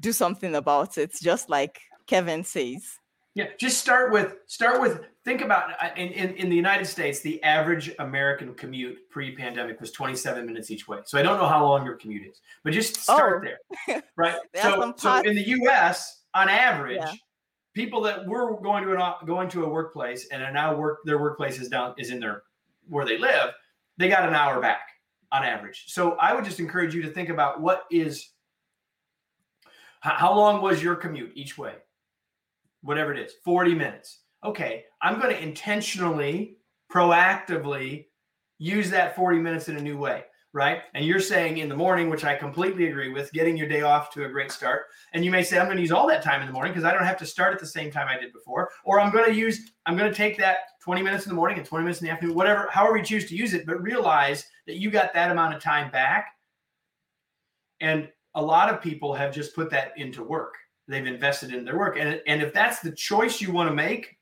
do 0.00 0.12
something 0.12 0.54
about 0.54 0.96
it, 0.96 1.12
just 1.22 1.50
like 1.50 1.80
Kevin 2.06 2.42
says. 2.42 2.98
Yeah, 3.34 3.48
just 3.58 3.78
start 3.78 4.10
with 4.10 4.34
start 4.46 4.80
with 4.80 5.00
think 5.24 5.42
about 5.42 5.70
in, 5.96 6.08
in, 6.08 6.34
in 6.34 6.48
the 6.48 6.56
United 6.56 6.86
States, 6.86 7.20
the 7.20 7.40
average 7.44 7.94
American 8.00 8.52
commute 8.54 8.98
pre-pandemic 9.10 9.80
was 9.80 9.92
27 9.92 10.44
minutes 10.46 10.70
each 10.70 10.88
way. 10.88 10.98
So 11.04 11.18
I 11.18 11.22
don't 11.22 11.38
know 11.38 11.46
how 11.46 11.64
long 11.64 11.84
your 11.84 11.94
commute 11.96 12.26
is, 12.26 12.40
but 12.64 12.72
just 12.72 12.96
start 12.96 13.44
oh. 13.44 13.48
there. 13.86 14.02
Right. 14.16 14.34
so, 14.56 14.92
so 14.96 15.18
in 15.20 15.36
the 15.36 15.48
US, 15.60 16.22
on 16.34 16.48
average, 16.48 16.98
yeah 17.00 17.12
people 17.78 18.00
that 18.00 18.26
were 18.26 18.60
going 18.60 18.82
to 18.82 18.92
an 18.92 19.14
going 19.24 19.48
to 19.48 19.64
a 19.64 19.68
workplace 19.68 20.26
and 20.32 20.42
are 20.42 20.50
now 20.50 20.74
work 20.74 20.98
their 21.04 21.20
workplace 21.20 21.60
is 21.60 21.68
down 21.68 21.94
is 21.96 22.10
in 22.10 22.18
their 22.18 22.42
where 22.88 23.04
they 23.04 23.16
live, 23.16 23.52
they 23.98 24.08
got 24.08 24.28
an 24.28 24.34
hour 24.34 24.60
back 24.60 24.80
on 25.30 25.44
average. 25.44 25.84
So 25.86 26.16
I 26.16 26.34
would 26.34 26.44
just 26.44 26.58
encourage 26.58 26.92
you 26.92 27.02
to 27.02 27.08
think 27.08 27.28
about 27.28 27.60
what 27.60 27.84
is 27.88 28.30
how 30.00 30.34
long 30.34 30.60
was 30.60 30.82
your 30.82 30.96
commute 30.96 31.30
each 31.36 31.56
way? 31.56 31.74
Whatever 32.82 33.14
it 33.14 33.20
is, 33.20 33.34
40 33.44 33.76
minutes. 33.76 34.22
Okay, 34.44 34.84
I'm 35.00 35.20
going 35.20 35.32
to 35.32 35.40
intentionally, 35.40 36.56
proactively 36.92 38.06
use 38.58 38.90
that 38.90 39.14
40 39.14 39.38
minutes 39.38 39.68
in 39.68 39.76
a 39.76 39.80
new 39.80 39.98
way 39.98 40.24
right? 40.58 40.82
And 40.94 41.04
you're 41.04 41.20
saying 41.20 41.58
in 41.58 41.68
the 41.68 41.76
morning, 41.76 42.10
which 42.10 42.24
I 42.24 42.34
completely 42.34 42.88
agree 42.88 43.10
with, 43.10 43.32
getting 43.32 43.56
your 43.56 43.68
day 43.68 43.82
off 43.82 44.10
to 44.14 44.24
a 44.24 44.28
great 44.28 44.50
start. 44.50 44.86
And 45.12 45.24
you 45.24 45.30
may 45.30 45.44
say, 45.44 45.56
I'm 45.56 45.66
going 45.66 45.76
to 45.76 45.82
use 45.82 45.92
all 45.92 46.08
that 46.08 46.20
time 46.20 46.40
in 46.40 46.48
the 46.48 46.52
morning 46.52 46.72
because 46.72 46.84
I 46.84 46.92
don't 46.92 47.04
have 47.04 47.16
to 47.18 47.26
start 47.26 47.54
at 47.54 47.60
the 47.60 47.66
same 47.66 47.92
time 47.92 48.08
I 48.08 48.18
did 48.18 48.32
before. 48.32 48.68
Or 48.84 48.98
I'm 48.98 49.12
going 49.12 49.26
to 49.26 49.34
use, 49.34 49.70
I'm 49.86 49.96
going 49.96 50.10
to 50.10 50.16
take 50.16 50.36
that 50.38 50.58
20 50.82 51.00
minutes 51.00 51.26
in 51.26 51.30
the 51.30 51.36
morning 51.36 51.58
and 51.58 51.66
20 51.66 51.84
minutes 51.84 52.00
in 52.00 52.08
the 52.08 52.12
afternoon, 52.12 52.34
whatever, 52.34 52.68
however 52.72 52.96
you 52.96 53.04
choose 53.04 53.28
to 53.28 53.36
use 53.36 53.54
it, 53.54 53.66
but 53.66 53.80
realize 53.80 54.46
that 54.66 54.78
you 54.78 54.90
got 54.90 55.14
that 55.14 55.30
amount 55.30 55.54
of 55.54 55.62
time 55.62 55.92
back. 55.92 56.32
And 57.80 58.08
a 58.34 58.42
lot 58.42 58.68
of 58.68 58.82
people 58.82 59.14
have 59.14 59.32
just 59.32 59.54
put 59.54 59.70
that 59.70 59.92
into 59.96 60.24
work. 60.24 60.54
They've 60.88 61.06
invested 61.06 61.54
in 61.54 61.64
their 61.64 61.78
work. 61.78 61.96
And, 61.96 62.20
and 62.26 62.42
if 62.42 62.52
that's 62.52 62.80
the 62.80 62.90
choice 62.90 63.40
you 63.40 63.52
want 63.52 63.70
to 63.70 63.74
make, 63.76 64.16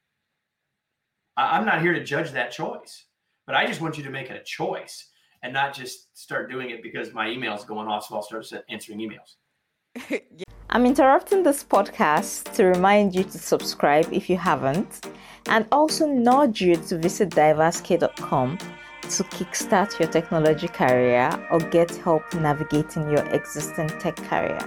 I'm 1.38 1.64
not 1.64 1.80
here 1.80 1.94
to 1.94 2.04
judge 2.04 2.30
that 2.32 2.52
choice, 2.52 3.06
but 3.46 3.54
I 3.54 3.66
just 3.66 3.80
want 3.80 3.96
you 3.96 4.04
to 4.04 4.10
make 4.10 4.30
it 4.30 4.38
a 4.38 4.44
choice 4.44 5.08
and 5.42 5.52
not 5.52 5.74
just 5.74 6.16
start 6.16 6.50
doing 6.50 6.70
it 6.70 6.82
because 6.82 7.12
my 7.12 7.28
email 7.28 7.54
is 7.54 7.64
going 7.64 7.88
off, 7.88 8.06
so 8.06 8.16
I'll 8.16 8.22
start 8.22 8.46
answering 8.68 8.98
emails. 8.98 10.20
I'm 10.70 10.84
interrupting 10.84 11.42
this 11.42 11.62
podcast 11.64 12.52
to 12.54 12.64
remind 12.66 13.14
you 13.14 13.24
to 13.24 13.38
subscribe 13.38 14.12
if 14.12 14.28
you 14.28 14.36
haven't, 14.36 15.06
and 15.48 15.66
also 15.70 16.06
nudge 16.06 16.60
you 16.60 16.76
to 16.76 16.98
visit 16.98 17.30
diversek.com 17.30 18.58
to 18.58 19.22
kickstart 19.24 19.98
your 20.00 20.08
technology 20.08 20.68
career 20.68 21.30
or 21.50 21.60
get 21.60 21.94
help 21.96 22.22
navigating 22.34 23.08
your 23.10 23.24
existing 23.26 23.88
tech 24.00 24.16
career. 24.16 24.58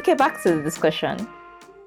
Okay, 0.00 0.14
back 0.14 0.42
to 0.42 0.54
the 0.54 0.62
discussion. 0.62 1.28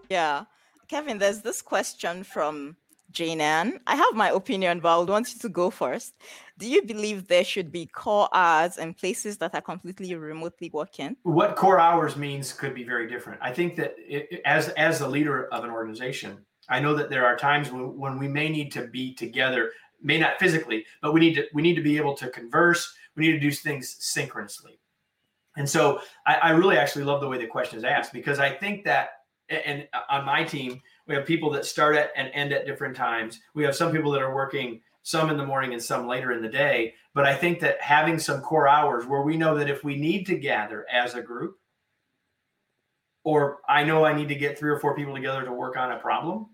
Yeah. 0.09 0.45
Kevin, 0.87 1.17
there's 1.17 1.41
this 1.41 1.61
question 1.61 2.23
from 2.23 2.75
Jane 3.11 3.41
Ann. 3.41 3.79
I 3.87 3.95
have 3.95 4.13
my 4.13 4.29
opinion, 4.29 4.79
but 4.79 4.95
I 4.95 4.97
would 4.97 5.09
want 5.09 5.33
you 5.33 5.39
to 5.39 5.49
go 5.49 5.69
first. 5.69 6.13
Do 6.57 6.69
you 6.69 6.81
believe 6.81 7.27
there 7.27 7.43
should 7.43 7.71
be 7.71 7.85
core 7.87 8.29
hours 8.33 8.77
and 8.77 8.97
places 8.97 9.37
that 9.37 9.55
are 9.55 9.61
completely 9.61 10.13
remotely 10.15 10.69
working? 10.73 11.15
What 11.23 11.55
core 11.55 11.79
hours 11.79 12.15
means 12.15 12.53
could 12.53 12.73
be 12.73 12.83
very 12.83 13.07
different. 13.07 13.39
I 13.41 13.51
think 13.53 13.75
that 13.77 13.95
it, 13.97 14.41
as 14.45 14.69
as 14.69 15.01
a 15.01 15.07
leader 15.07 15.47
of 15.53 15.63
an 15.63 15.69
organization, 15.69 16.45
I 16.69 16.79
know 16.79 16.93
that 16.95 17.09
there 17.09 17.25
are 17.25 17.35
times 17.35 17.71
when, 17.71 17.97
when 17.97 18.19
we 18.19 18.27
may 18.27 18.49
need 18.49 18.71
to 18.73 18.87
be 18.87 19.15
together, 19.15 19.71
may 20.01 20.19
not 20.19 20.39
physically, 20.39 20.85
but 21.01 21.13
we 21.13 21.19
need 21.19 21.35
to 21.35 21.45
we 21.53 21.61
need 21.61 21.75
to 21.75 21.81
be 21.81 21.97
able 21.97 22.15
to 22.15 22.29
converse. 22.29 22.93
We 23.15 23.25
need 23.25 23.33
to 23.33 23.39
do 23.39 23.51
things 23.51 23.95
synchronously. 23.99 24.79
And 25.57 25.67
so 25.67 25.99
I, 26.25 26.35
I 26.35 26.49
really 26.51 26.77
actually 26.77 27.05
love 27.05 27.21
the 27.21 27.27
way 27.27 27.37
the 27.37 27.47
question 27.47 27.77
is 27.77 27.83
asked 27.83 28.13
because 28.13 28.39
I 28.39 28.51
think 28.51 28.85
that 28.85 29.09
and 29.49 29.87
uh, 29.93 30.01
on 30.09 30.25
my 30.25 30.43
team 30.43 30.81
we 31.09 31.15
have 31.15 31.25
people 31.25 31.49
that 31.49 31.65
start 31.65 31.95
at 31.95 32.11
and 32.15 32.29
end 32.33 32.53
at 32.53 32.67
different 32.67 32.95
times. 32.95 33.41
We 33.55 33.63
have 33.63 33.75
some 33.75 33.91
people 33.91 34.11
that 34.11 34.21
are 34.21 34.33
working 34.33 34.79
some 35.01 35.31
in 35.31 35.37
the 35.37 35.45
morning 35.45 35.73
and 35.73 35.81
some 35.81 36.07
later 36.07 36.31
in 36.33 36.41
the 36.43 36.47
day. 36.47 36.93
But 37.15 37.25
I 37.25 37.33
think 37.33 37.59
that 37.61 37.81
having 37.81 38.19
some 38.19 38.41
core 38.41 38.67
hours 38.67 39.07
where 39.07 39.23
we 39.23 39.35
know 39.35 39.57
that 39.57 39.69
if 39.69 39.83
we 39.83 39.97
need 39.97 40.25
to 40.27 40.37
gather 40.37 40.85
as 40.89 41.15
a 41.15 41.21
group, 41.21 41.57
or 43.23 43.57
I 43.67 43.83
know 43.83 44.05
I 44.05 44.13
need 44.13 44.29
to 44.29 44.35
get 44.35 44.57
three 44.57 44.69
or 44.69 44.79
four 44.79 44.95
people 44.95 45.15
together 45.15 45.43
to 45.43 45.51
work 45.51 45.77
on 45.77 45.91
a 45.91 45.97
problem, 45.97 46.45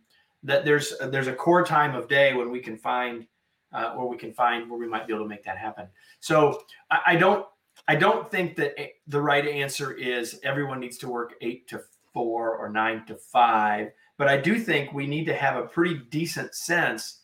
that 0.43 0.63
there's 0.63 0.93
there's 0.99 1.27
a 1.27 1.35
core 1.35 1.65
time 1.65 1.93
of 1.93 2.07
day 2.07 2.33
when 2.33 2.49
we 2.49 2.61
can 2.61 2.77
find 2.77 3.27
uh, 3.73 3.91
where 3.91 4.07
we 4.07 4.17
can 4.17 4.33
find 4.33 4.69
where 4.69 4.79
we 4.79 4.87
might 4.87 5.05
be 5.05 5.13
able 5.13 5.25
to 5.25 5.29
make 5.29 5.43
that 5.43 5.57
happen. 5.57 5.87
So 6.21 6.61
I, 6.89 6.99
I 7.07 7.15
don't 7.17 7.45
I 7.89 7.95
don't 7.95 8.31
think 8.31 8.55
that 8.55 8.73
the 9.07 9.21
right 9.21 9.45
answer 9.45 9.91
is 9.91 10.39
everyone 10.43 10.79
needs 10.79 10.97
to 10.99 11.09
work 11.09 11.33
eight 11.41 11.67
to 11.69 11.81
four 12.13 12.55
or 12.55 12.69
nine 12.69 13.05
to 13.05 13.15
five. 13.15 13.91
But 14.17 14.28
I 14.28 14.38
do 14.38 14.60
think 14.60 14.93
we 14.93 15.08
need 15.08 15.25
to 15.25 15.36
have 15.36 15.58
a 15.58 15.67
pretty 15.67 15.99
decent 16.10 16.56
sense 16.56 17.21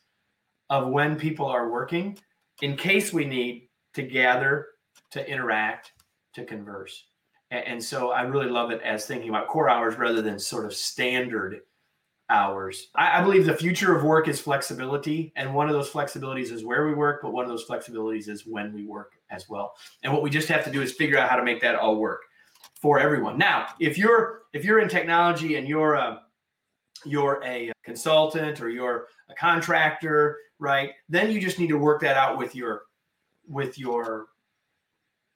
of 0.70 0.90
when 0.90 1.16
people 1.16 1.46
are 1.46 1.70
working 1.70 2.18
in 2.62 2.76
case 2.76 3.12
we 3.12 3.26
need 3.26 3.70
to 3.94 4.04
gather, 4.04 4.68
to 5.12 5.30
interact, 5.30 5.92
to 6.34 6.46
converse. 6.46 7.06
And, 7.52 7.84
so 7.84 8.12
I 8.12 8.22
really 8.22 8.50
love 8.50 8.72
it 8.72 8.82
as 8.82 9.06
thinking 9.06 9.28
about 9.28 9.50
core 9.50 9.70
hours 9.70 9.98
rather 9.98 10.22
than 10.22 10.40
sort 10.40 10.66
of 10.66 10.74
standard 10.74 11.60
hours. 12.30 12.88
I, 12.96 13.20
I, 13.20 13.22
believe 13.22 13.46
the 13.46 13.54
future 13.54 13.94
of 13.94 14.04
work 14.06 14.30
is 14.30 14.40
flexibility. 14.40 15.34
And 15.36 15.54
one 15.54 15.68
of 15.68 15.74
those 15.74 15.90
flexibilities 15.90 16.50
is 16.54 16.64
where 16.64 16.88
we 16.88 16.94
work, 16.94 17.22
but 17.22 17.34
one 17.34 17.44
of 17.44 17.50
those 17.50 17.66
flexibilities 17.66 18.30
is 18.30 18.48
when 18.48 18.74
we 18.74 18.86
work 18.86 19.12
as 19.32 19.50
well. 19.50 19.74
And 20.04 20.14
what 20.14 20.24
we 20.24 20.30
just 20.30 20.48
have 20.48 20.64
to 20.64 20.72
do 20.72 20.82
is 20.82 20.94
figure 20.94 21.18
out 21.18 21.30
how 21.30 21.36
to 21.36 21.44
make 21.44 21.60
that 21.60 21.76
all 21.76 21.98
work 21.98 22.22
for 22.82 23.00
everyone. 23.00 23.38
Now, 23.38 23.68
if 23.82 23.98
you're 23.98 24.44
if 24.54 24.64
you're 24.64 24.80
in 24.80 24.88
technology 24.88 25.58
and 25.58 25.68
you're 25.68 25.96
a 25.96 26.22
you're 27.06 27.42
a 27.44 27.72
consultant 27.84 28.62
or 28.62 28.70
you're 28.70 29.08
a 29.30 29.36
contractor, 29.36 30.38
right? 30.60 30.92
Then 31.10 31.32
you 31.32 31.40
just 31.40 31.60
need 31.60 31.70
to 31.70 31.78
work 31.78 32.02
that 32.02 32.18
out 32.18 32.38
with 32.38 32.56
your 32.56 32.84
with 33.48 33.78
your 33.78 34.28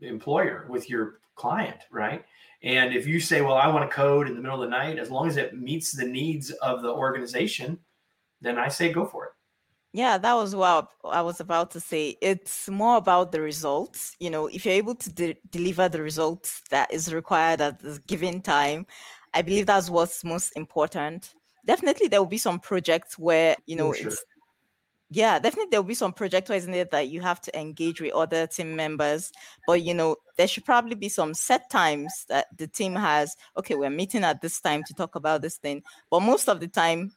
employer, 0.02 0.68
with 0.70 0.90
your 0.90 1.20
client, 1.36 1.82
right? 1.92 2.24
And 2.64 2.94
if 2.94 3.06
you 3.08 3.20
say, 3.20 3.42
"Well, 3.42 3.56
I 3.56 3.68
want 3.68 3.90
to 3.90 3.96
code 3.96 4.28
in 4.28 4.36
the 4.36 4.42
middle 4.42 4.62
of 4.62 4.70
the 4.70 4.76
night," 4.76 5.00
as 5.00 5.12
long 5.12 5.28
as 5.28 5.38
it 5.38 5.58
meets 5.58 5.92
the 5.92 6.06
needs 6.06 6.52
of 6.52 6.82
the 6.82 6.92
organization, 6.92 7.80
then 8.42 8.58
I 8.58 8.70
say 8.70 8.92
go 8.92 9.06
for 9.06 9.26
it. 9.26 9.32
Yeah, 9.94 10.18
that 10.18 10.34
was 10.34 10.54
what 10.54 10.90
I 11.06 11.22
was 11.22 11.40
about 11.40 11.72
to 11.72 11.80
say. 11.80 12.18
It's 12.22 12.68
more 12.68 12.98
about 12.98 13.32
the 13.32 13.40
results. 13.40 14.16
You 14.20 14.30
know, 14.30 14.48
if 14.48 14.66
you're 14.66 14.74
able 14.74 14.96
to 14.96 15.10
de- 15.10 15.38
deliver 15.50 15.88
the 15.88 16.02
results 16.02 16.62
that 16.70 16.92
is 16.92 17.14
required 17.14 17.62
at 17.62 17.80
the 17.80 18.02
given 18.06 18.42
time, 18.42 18.88
I 19.34 19.42
believe 19.42 19.66
that's 19.68 19.90
what's 19.90 20.24
most 20.26 20.52
important 20.58 21.34
definitely 21.66 22.08
there 22.08 22.22
will 22.22 22.28
be 22.28 22.38
some 22.38 22.60
projects 22.60 23.18
where 23.18 23.56
you 23.66 23.76
know 23.76 23.94
sure. 23.94 24.08
it's 24.08 24.24
yeah 25.12 25.38
definitely 25.38 25.70
there 25.70 25.82
will 25.82 25.88
be 25.88 25.94
some 25.94 26.14
project 26.14 26.50
where 26.50 26.58
isn't 26.58 26.74
it 26.74 26.92
that 26.92 27.10
you 27.10 27.22
have 27.22 27.40
to 27.40 27.60
engage 27.60 28.02
with 28.02 28.14
other 28.14 28.48
team 28.48 28.76
members 28.76 29.32
but 29.68 29.84
you 29.84 29.94
know 29.94 30.16
there 30.38 30.48
should 30.48 30.66
probably 30.66 30.96
be 30.96 31.10
some 31.10 31.34
set 31.34 31.70
times 31.70 32.26
that 32.28 32.48
the 32.58 32.68
team 32.68 32.96
has 32.96 33.36
okay 33.58 33.76
we're 33.76 33.90
meeting 33.90 34.24
at 34.24 34.42
this 34.42 34.60
time 34.60 34.84
to 34.84 34.94
talk 34.94 35.16
about 35.16 35.42
this 35.42 35.58
thing 35.58 35.84
but 36.10 36.22
most 36.22 36.50
of 36.50 36.60
the 36.60 36.68
time 36.68 37.12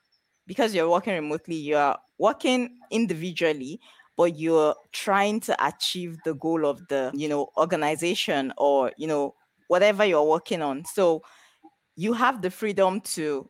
because 0.46 0.74
you're 0.74 0.90
working 0.90 1.14
remotely 1.14 1.56
you're 1.56 1.96
working 2.18 2.78
individually 2.90 3.80
but 4.16 4.36
you're 4.36 4.74
trying 4.92 5.40
to 5.40 5.56
achieve 5.64 6.18
the 6.24 6.34
goal 6.34 6.66
of 6.66 6.86
the 6.88 7.10
you 7.14 7.28
know 7.28 7.48
organization 7.56 8.52
or 8.58 8.92
you 8.98 9.06
know 9.06 9.34
whatever 9.68 10.04
you're 10.04 10.24
working 10.24 10.60
on 10.60 10.84
so 10.84 11.22
you 11.96 12.12
have 12.12 12.42
the 12.42 12.50
freedom 12.50 13.00
to 13.00 13.48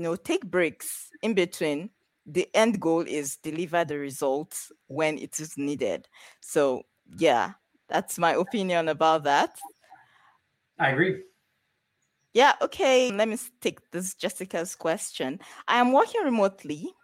you 0.00 0.04
know, 0.04 0.16
take 0.16 0.46
breaks 0.46 1.10
in 1.20 1.34
between. 1.34 1.90
The 2.24 2.48
end 2.54 2.80
goal 2.80 3.02
is 3.02 3.36
deliver 3.36 3.84
the 3.84 3.98
results 3.98 4.72
when 4.86 5.18
it 5.18 5.38
is 5.40 5.58
needed. 5.58 6.08
So 6.40 6.84
yeah, 7.18 7.52
that's 7.86 8.18
my 8.18 8.32
opinion 8.32 8.88
about 8.88 9.24
that. 9.24 9.58
I 10.78 10.90
agree. 10.90 11.22
Yeah, 12.32 12.54
okay. 12.62 13.10
Let 13.10 13.28
me 13.28 13.36
take 13.60 13.90
this 13.90 14.14
Jessica's 14.14 14.74
question. 14.74 15.38
I 15.68 15.78
am 15.80 15.92
working 15.92 16.22
remotely 16.24 16.94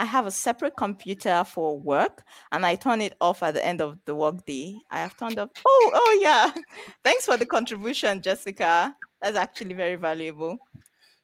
I 0.00 0.04
have 0.04 0.26
a 0.26 0.30
separate 0.30 0.76
computer 0.76 1.44
for 1.44 1.78
work 1.78 2.24
and 2.50 2.66
I 2.66 2.74
turn 2.74 3.00
it 3.00 3.14
off 3.20 3.42
at 3.42 3.54
the 3.54 3.64
end 3.64 3.80
of 3.80 3.98
the 4.06 4.14
workday. 4.14 4.78
I 4.90 4.98
have 4.98 5.16
turned 5.16 5.38
off. 5.38 5.50
Oh, 5.64 5.90
oh 5.94 6.18
yeah. 6.20 6.50
Thanks 7.04 7.26
for 7.26 7.36
the 7.36 7.46
contribution, 7.46 8.20
Jessica. 8.20 8.94
That's 9.22 9.36
actually 9.36 9.74
very 9.74 9.96
valuable. 9.96 10.58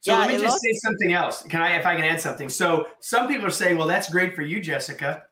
So 0.01 0.13
yeah, 0.13 0.19
let 0.21 0.29
me 0.29 0.39
just 0.39 0.63
say 0.63 0.73
something 0.73 1.13
else. 1.13 1.43
Can 1.43 1.61
I, 1.61 1.77
if 1.77 1.85
I 1.85 1.95
can 1.95 2.05
add 2.05 2.21
something? 2.21 2.49
So 2.49 2.89
some 3.01 3.29
people 3.29 3.47
are 3.47 3.51
saying, 3.51 3.77
well, 3.77 3.87
that's 3.87 4.11
great 4.11 4.35
for 4.35 4.43
you, 4.43 4.61
Jessica. 4.61 5.25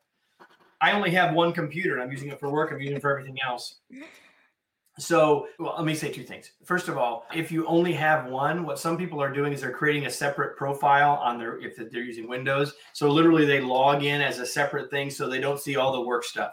I 0.79 0.91
only 0.91 1.09
have 1.11 1.33
one 1.33 1.53
computer. 1.53 1.93
and 1.93 2.03
I'm 2.03 2.11
using 2.11 2.29
it 2.29 2.39
for 2.39 2.51
work. 2.51 2.71
I'm 2.71 2.79
using 2.79 2.97
it 2.97 3.01
for 3.01 3.11
everything 3.11 3.37
else. 3.45 3.77
So, 4.99 5.47
well, 5.57 5.75
let 5.77 5.85
me 5.85 5.95
say 5.95 6.11
two 6.11 6.23
things. 6.23 6.51
First 6.65 6.89
of 6.89 6.97
all, 6.97 7.25
if 7.33 7.51
you 7.51 7.65
only 7.67 7.93
have 7.93 8.27
one, 8.27 8.63
what 8.63 8.77
some 8.77 8.97
people 8.97 9.21
are 9.21 9.31
doing 9.31 9.53
is 9.53 9.61
they're 9.61 9.71
creating 9.71 10.05
a 10.05 10.09
separate 10.09 10.57
profile 10.57 11.15
on 11.23 11.39
their 11.39 11.57
if 11.59 11.77
they're 11.77 12.03
using 12.03 12.27
Windows. 12.27 12.73
So 12.93 13.09
literally 13.09 13.45
they 13.45 13.61
log 13.61 14.03
in 14.03 14.21
as 14.21 14.39
a 14.39 14.45
separate 14.45 14.91
thing 14.91 15.09
so 15.09 15.27
they 15.27 15.39
don't 15.39 15.59
see 15.59 15.77
all 15.77 15.93
the 15.93 16.01
work 16.01 16.25
stuff. 16.25 16.51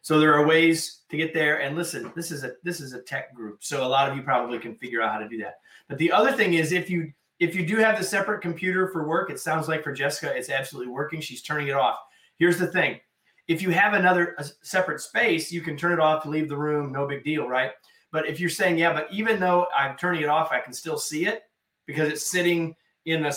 So 0.00 0.20
there 0.20 0.34
are 0.34 0.46
ways 0.46 1.00
to 1.10 1.16
get 1.16 1.34
there 1.34 1.60
and 1.60 1.76
listen, 1.76 2.12
this 2.14 2.30
is 2.30 2.44
a 2.44 2.52
this 2.62 2.80
is 2.80 2.92
a 2.92 3.02
tech 3.02 3.34
group. 3.34 3.64
So 3.64 3.84
a 3.84 3.88
lot 3.88 4.08
of 4.08 4.16
you 4.16 4.22
probably 4.22 4.60
can 4.60 4.76
figure 4.76 5.02
out 5.02 5.12
how 5.12 5.18
to 5.18 5.28
do 5.28 5.38
that. 5.38 5.56
But 5.88 5.98
the 5.98 6.12
other 6.12 6.30
thing 6.30 6.54
is 6.54 6.70
if 6.70 6.88
you 6.88 7.12
if 7.38 7.54
you 7.54 7.66
do 7.66 7.76
have 7.76 7.98
the 7.98 8.04
separate 8.04 8.40
computer 8.40 8.88
for 8.88 9.06
work, 9.06 9.30
it 9.30 9.38
sounds 9.38 9.68
like 9.68 9.84
for 9.84 9.92
Jessica 9.92 10.34
it's 10.34 10.50
absolutely 10.50 10.92
working. 10.92 11.20
She's 11.20 11.42
turning 11.42 11.68
it 11.68 11.74
off. 11.74 11.98
Here's 12.38 12.58
the 12.58 12.66
thing 12.66 13.00
if 13.48 13.62
you 13.62 13.70
have 13.70 13.94
another 13.94 14.36
separate 14.62 15.00
space, 15.00 15.52
you 15.52 15.60
can 15.60 15.76
turn 15.76 15.92
it 15.92 16.00
off, 16.00 16.22
to 16.24 16.30
leave 16.30 16.48
the 16.48 16.56
room, 16.56 16.92
no 16.92 17.06
big 17.06 17.24
deal, 17.24 17.46
right? 17.48 17.70
But 18.10 18.26
if 18.26 18.40
you're 18.40 18.50
saying, 18.50 18.78
yeah, 18.78 18.92
but 18.92 19.08
even 19.12 19.38
though 19.38 19.66
I'm 19.76 19.96
turning 19.96 20.22
it 20.22 20.28
off, 20.28 20.50
I 20.50 20.60
can 20.60 20.72
still 20.72 20.98
see 20.98 21.26
it 21.26 21.42
because 21.86 22.08
it's 22.08 22.26
sitting 22.26 22.74
in 23.04 23.24
a 23.26 23.32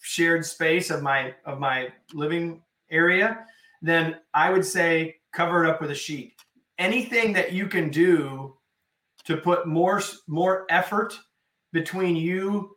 shared 0.00 0.44
space 0.44 0.90
of 0.90 1.02
my 1.02 1.34
of 1.44 1.58
my 1.58 1.88
living 2.12 2.62
area, 2.90 3.46
then 3.80 4.16
I 4.34 4.50
would 4.50 4.64
say 4.64 5.16
cover 5.32 5.64
it 5.64 5.70
up 5.70 5.80
with 5.80 5.90
a 5.90 5.94
sheet. 5.94 6.34
Anything 6.78 7.32
that 7.34 7.52
you 7.52 7.66
can 7.66 7.90
do 7.90 8.56
to 9.24 9.36
put 9.36 9.66
more 9.66 10.02
more 10.26 10.66
effort 10.70 11.18
between 11.72 12.16
you 12.16 12.76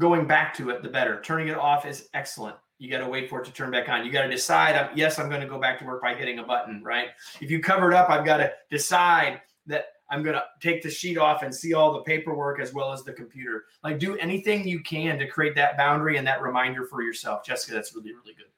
going 0.00 0.26
back 0.26 0.52
to 0.54 0.70
it, 0.70 0.82
the 0.82 0.88
better. 0.88 1.20
Turning 1.22 1.46
it 1.46 1.56
off 1.56 1.86
is 1.86 2.08
excellent 2.14 2.56
you 2.80 2.90
got 2.90 3.04
to 3.04 3.08
wait 3.08 3.28
for 3.28 3.42
it 3.42 3.44
to 3.44 3.52
turn 3.52 3.70
back 3.70 3.90
on. 3.90 4.06
You 4.06 4.10
got 4.10 4.22
to 4.22 4.30
decide, 4.30 4.74
um, 4.74 4.88
yes, 4.94 5.18
I'm 5.18 5.28
going 5.28 5.42
to 5.42 5.46
go 5.46 5.60
back 5.60 5.78
to 5.78 5.84
work 5.84 6.00
by 6.00 6.14
hitting 6.14 6.38
a 6.38 6.42
button, 6.42 6.82
right? 6.82 7.08
If 7.38 7.50
you 7.50 7.60
cover 7.60 7.92
it 7.92 7.94
up, 7.94 8.08
I've 8.08 8.24
got 8.24 8.38
to 8.38 8.50
decide 8.70 9.42
that 9.66 9.88
I'm 10.08 10.22
going 10.22 10.34
to 10.34 10.42
take 10.62 10.82
the 10.82 10.90
sheet 10.90 11.18
off 11.18 11.42
and 11.42 11.54
see 11.54 11.74
all 11.74 11.92
the 11.92 12.00
paperwork 12.00 12.58
as 12.58 12.72
well 12.72 12.90
as 12.90 13.04
the 13.04 13.12
computer. 13.12 13.66
Like, 13.84 13.98
do 13.98 14.16
anything 14.16 14.66
you 14.66 14.80
can 14.80 15.18
to 15.18 15.26
create 15.26 15.54
that 15.56 15.76
boundary 15.76 16.16
and 16.16 16.26
that 16.26 16.40
reminder 16.40 16.86
for 16.86 17.02
yourself. 17.02 17.44
Jessica, 17.44 17.74
that's 17.74 17.94
really, 17.94 18.14
really 18.14 18.34
good. 18.34 18.48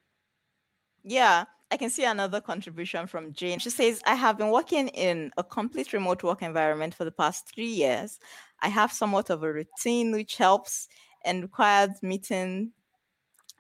Yeah. 1.03 1.45
I 1.73 1.77
can 1.77 1.91
see 1.91 2.05
another 2.05 2.41
contribution 2.41 3.09
from 3.09 3.33
Jane. 3.33 3.59
She 3.59 3.71
says, 3.71 4.01
I 4.07 4.15
have 4.15 4.39
been 4.39 4.51
working 4.51 4.89
in 4.89 5.33
a 5.37 5.43
complete 5.43 5.93
remote 5.93 6.23
work 6.23 6.43
environment 6.43 6.95
for 6.95 7.05
the 7.05 7.11
past 7.11 7.51
three 7.53 7.67
years. 7.67 8.21
I 8.61 8.69
have 8.69 8.93
somewhat 8.93 9.31
of 9.31 9.43
a 9.43 9.53
routine 9.53 10.13
which 10.13 10.37
helps 10.37 10.87
and 11.25 11.43
required 11.43 11.93
meeting 12.03 12.73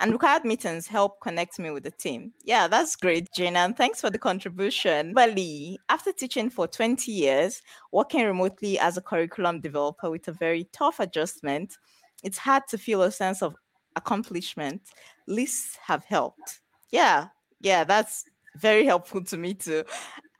and 0.02 0.12
required 0.12 0.44
meetings 0.44 0.88
help 0.88 1.20
connect 1.20 1.58
me 1.60 1.70
with 1.70 1.84
the 1.84 1.90
team. 1.92 2.32
Yeah, 2.44 2.66
that's 2.66 2.96
great, 2.96 3.28
Jane. 3.36 3.56
And 3.56 3.76
thanks 3.76 4.00
for 4.00 4.10
the 4.10 4.18
contribution. 4.18 5.14
Bali, 5.14 5.78
after 5.88 6.12
teaching 6.12 6.50
for 6.50 6.66
20 6.66 7.12
years, 7.12 7.62
working 7.92 8.26
remotely 8.26 8.78
as 8.80 8.96
a 8.96 9.00
curriculum 9.00 9.60
developer 9.60 10.10
with 10.10 10.26
a 10.26 10.32
very 10.32 10.68
tough 10.72 10.98
adjustment, 10.98 11.78
it's 12.24 12.38
hard 12.38 12.64
to 12.70 12.78
feel 12.78 13.02
a 13.02 13.12
sense 13.12 13.42
of 13.42 13.54
accomplishment. 13.94 14.82
Lists 15.28 15.78
have 15.86 16.04
helped. 16.04 16.60
Yeah, 16.90 17.28
yeah, 17.60 17.84
that's 17.84 18.24
very 18.56 18.84
helpful 18.84 19.22
to 19.24 19.36
me 19.36 19.54
too. 19.54 19.84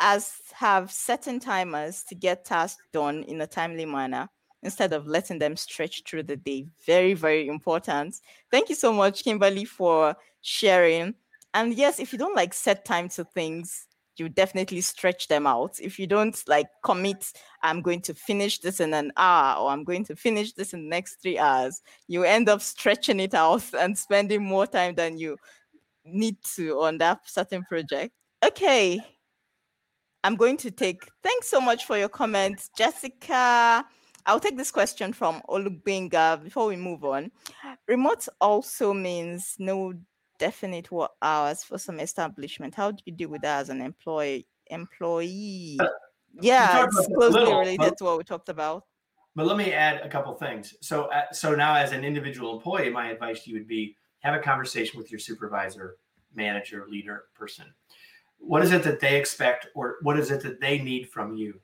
As 0.00 0.34
have 0.54 0.90
setting 0.90 1.38
timers 1.38 2.02
to 2.08 2.16
get 2.16 2.44
tasks 2.44 2.82
done 2.92 3.22
in 3.24 3.40
a 3.40 3.46
timely 3.46 3.86
manner 3.86 4.28
instead 4.62 4.92
of 4.92 5.06
letting 5.06 5.38
them 5.38 5.56
stretch 5.56 6.02
through 6.04 6.22
the 6.24 6.36
day. 6.36 6.66
Very, 6.86 7.14
very 7.14 7.48
important. 7.48 8.14
Thank 8.50 8.68
you 8.68 8.74
so 8.74 8.92
much, 8.92 9.24
Kimberly, 9.24 9.64
for 9.64 10.16
sharing. 10.40 11.14
And 11.54 11.74
yes, 11.74 11.98
if 11.98 12.12
you 12.12 12.18
don't 12.18 12.36
like 12.36 12.54
set 12.54 12.84
time 12.84 13.08
to 13.10 13.24
things, 13.24 13.86
you 14.16 14.28
definitely 14.28 14.80
stretch 14.80 15.28
them 15.28 15.46
out. 15.46 15.78
If 15.80 15.98
you 15.98 16.06
don't 16.06 16.36
like 16.46 16.66
commit, 16.82 17.32
I'm 17.62 17.80
going 17.80 18.02
to 18.02 18.14
finish 18.14 18.58
this 18.60 18.80
in 18.80 18.92
an 18.94 19.12
hour 19.16 19.58
or 19.58 19.70
I'm 19.70 19.84
going 19.84 20.04
to 20.06 20.16
finish 20.16 20.52
this 20.52 20.74
in 20.74 20.82
the 20.82 20.88
next 20.88 21.16
three 21.22 21.38
hours, 21.38 21.82
you 22.08 22.24
end 22.24 22.48
up 22.48 22.60
stretching 22.60 23.20
it 23.20 23.34
out 23.34 23.64
and 23.78 23.96
spending 23.96 24.44
more 24.44 24.66
time 24.66 24.94
than 24.94 25.18
you 25.18 25.36
need 26.04 26.36
to 26.56 26.80
on 26.80 26.98
that 26.98 27.20
certain 27.28 27.62
project. 27.64 28.12
Okay. 28.44 29.00
I'm 30.24 30.36
going 30.36 30.56
to 30.58 30.70
take 30.70 31.02
thanks 31.22 31.48
so 31.48 31.60
much 31.60 31.84
for 31.84 31.98
your 31.98 32.08
comments, 32.08 32.70
Jessica. 32.76 33.84
I'll 34.26 34.40
take 34.40 34.56
this 34.56 34.70
question 34.70 35.12
from 35.12 35.42
Olugbenga 35.48 36.42
before 36.42 36.66
we 36.66 36.76
move 36.76 37.04
on. 37.04 37.30
Remote 37.88 38.28
also 38.40 38.92
means 38.92 39.56
no 39.58 39.94
definite 40.38 40.90
work 40.90 41.12
hours 41.20 41.64
for 41.64 41.78
some 41.78 42.00
establishment. 42.00 42.74
How 42.74 42.92
do 42.92 43.02
you 43.04 43.12
deal 43.12 43.28
with 43.28 43.42
that 43.42 43.60
as 43.60 43.68
an 43.68 43.80
employee? 43.80 44.46
Employee, 44.68 45.76
uh, 45.80 45.88
yeah, 46.40 46.84
it's 46.84 47.06
closely 47.08 47.40
little, 47.40 47.58
related 47.58 47.78
but, 47.78 47.98
to 47.98 48.04
what 48.04 48.16
we 48.16 48.24
talked 48.24 48.48
about. 48.48 48.84
But 49.34 49.46
let 49.46 49.58
me 49.58 49.72
add 49.72 50.00
a 50.00 50.08
couple 50.08 50.32
things. 50.34 50.74
So, 50.80 51.06
uh, 51.06 51.24
so 51.30 51.54
now 51.54 51.74
as 51.74 51.92
an 51.92 52.04
individual 52.04 52.54
employee, 52.56 52.88
my 52.88 53.10
advice 53.10 53.44
to 53.44 53.50
you 53.50 53.56
would 53.56 53.68
be 53.68 53.96
have 54.20 54.34
a 54.34 54.38
conversation 54.38 54.98
with 54.98 55.10
your 55.10 55.18
supervisor, 55.18 55.98
manager, 56.34 56.86
leader, 56.88 57.24
person. 57.34 57.66
What 58.38 58.62
is 58.62 58.72
it 58.72 58.82
that 58.84 59.00
they 59.00 59.18
expect, 59.18 59.66
or 59.74 59.96
what 60.02 60.18
is 60.18 60.30
it 60.30 60.42
that 60.44 60.60
they 60.60 60.78
need 60.78 61.10
from 61.10 61.34
you? 61.34 61.60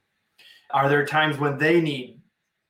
Are 0.70 0.90
there 0.90 1.06
times 1.06 1.38
when 1.38 1.56
they 1.56 1.80
need 1.80 2.20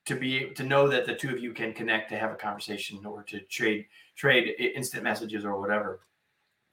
to 0.09 0.17
be 0.17 0.51
to 0.55 0.65
know 0.65 0.89
that 0.89 1.07
the 1.07 1.15
two 1.15 1.31
of 1.31 1.39
you 1.39 1.53
can 1.53 1.73
connect 1.75 2.09
to 2.09 2.19
have 2.19 2.33
a 2.33 2.35
conversation 2.35 3.05
or 3.05 3.23
to 3.25 3.41
trade 3.43 3.87
trade 4.17 4.55
instant 4.59 5.05
messages 5.05 5.45
or 5.45 5.61
whatever. 5.61 6.01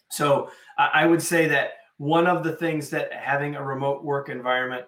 So 0.10 0.50
i 0.78 1.06
would 1.06 1.22
say 1.22 1.48
that 1.48 1.74
one 1.98 2.28
of 2.28 2.44
the 2.44 2.56
things 2.56 2.90
that 2.90 3.12
having 3.14 3.56
a 3.56 3.64
remote 3.64 4.04
work 4.04 4.30
environment 4.30 4.86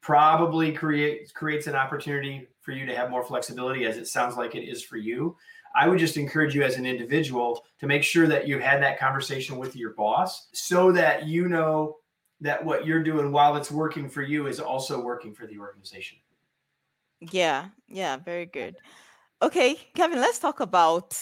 probably 0.00 0.72
creates 0.72 1.32
creates 1.32 1.66
an 1.66 1.76
opportunity 1.76 2.48
for 2.62 2.72
you 2.72 2.84
to 2.84 2.96
have 2.96 3.10
more 3.10 3.24
flexibility 3.24 3.84
as 3.84 3.96
it 3.96 4.08
sounds 4.08 4.36
like 4.36 4.54
it 4.54 4.68
is 4.68 4.82
for 4.82 4.96
you. 4.96 5.36
I 5.76 5.88
would 5.88 5.98
just 5.98 6.16
encourage 6.16 6.54
you 6.54 6.62
as 6.62 6.76
an 6.76 6.86
individual 6.86 7.64
to 7.80 7.86
make 7.86 8.02
sure 8.02 8.26
that 8.26 8.46
you 8.46 8.58
had 8.58 8.82
that 8.82 8.98
conversation 8.98 9.56
with 9.56 9.76
your 9.76 9.94
boss 9.94 10.48
so 10.52 10.92
that 10.92 11.26
you 11.26 11.48
know 11.48 11.96
that 12.40 12.64
what 12.64 12.86
you're 12.86 13.02
doing 13.02 13.32
while 13.32 13.56
it's 13.56 13.70
working 13.70 14.08
for 14.08 14.22
you 14.22 14.46
is 14.46 14.60
also 14.60 15.00
working 15.00 15.34
for 15.34 15.46
the 15.46 15.58
organization 15.58 16.18
yeah, 17.32 17.66
yeah, 17.88 18.16
very 18.16 18.46
good. 18.46 18.76
Okay, 19.42 19.76
Kevin, 19.94 20.20
let's 20.20 20.38
talk 20.38 20.60
about 20.60 21.16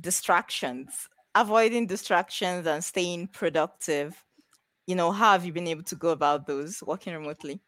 distractions, 0.00 1.08
avoiding 1.34 1.86
distractions 1.86 2.66
and 2.66 2.82
staying 2.82 3.28
productive. 3.28 4.22
You 4.86 4.96
know, 4.96 5.12
how 5.12 5.32
have 5.32 5.44
you 5.44 5.52
been 5.52 5.68
able 5.68 5.84
to 5.84 5.94
go 5.94 6.10
about 6.10 6.46
those 6.46 6.82
working 6.82 7.14
remotely? 7.14 7.60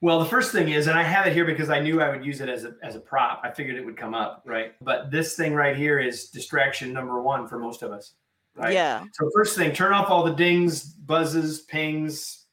Well, 0.00 0.20
the 0.20 0.26
first 0.26 0.52
thing 0.52 0.68
is, 0.68 0.86
and 0.86 0.96
I 0.96 1.02
have 1.02 1.26
it 1.26 1.32
here 1.32 1.44
because 1.44 1.70
I 1.70 1.80
knew 1.80 2.00
I 2.00 2.08
would 2.08 2.24
use 2.24 2.40
it 2.40 2.48
as 2.48 2.64
a, 2.64 2.74
as 2.84 2.94
a 2.94 3.00
prop. 3.00 3.40
I 3.42 3.50
figured 3.50 3.76
it 3.76 3.84
would 3.84 3.96
come 3.96 4.14
up, 4.14 4.44
right? 4.46 4.74
But 4.80 5.10
this 5.10 5.34
thing 5.34 5.54
right 5.54 5.76
here 5.76 5.98
is 5.98 6.28
distraction 6.28 6.92
number 6.92 7.20
one 7.20 7.48
for 7.48 7.58
most 7.58 7.82
of 7.82 7.90
us, 7.90 8.12
right? 8.54 8.72
Yeah. 8.72 9.02
So, 9.14 9.28
first 9.34 9.56
thing, 9.56 9.72
turn 9.72 9.92
off 9.92 10.08
all 10.08 10.22
the 10.22 10.34
dings, 10.34 10.84
buzzes, 10.84 11.62
pings, 11.62 12.44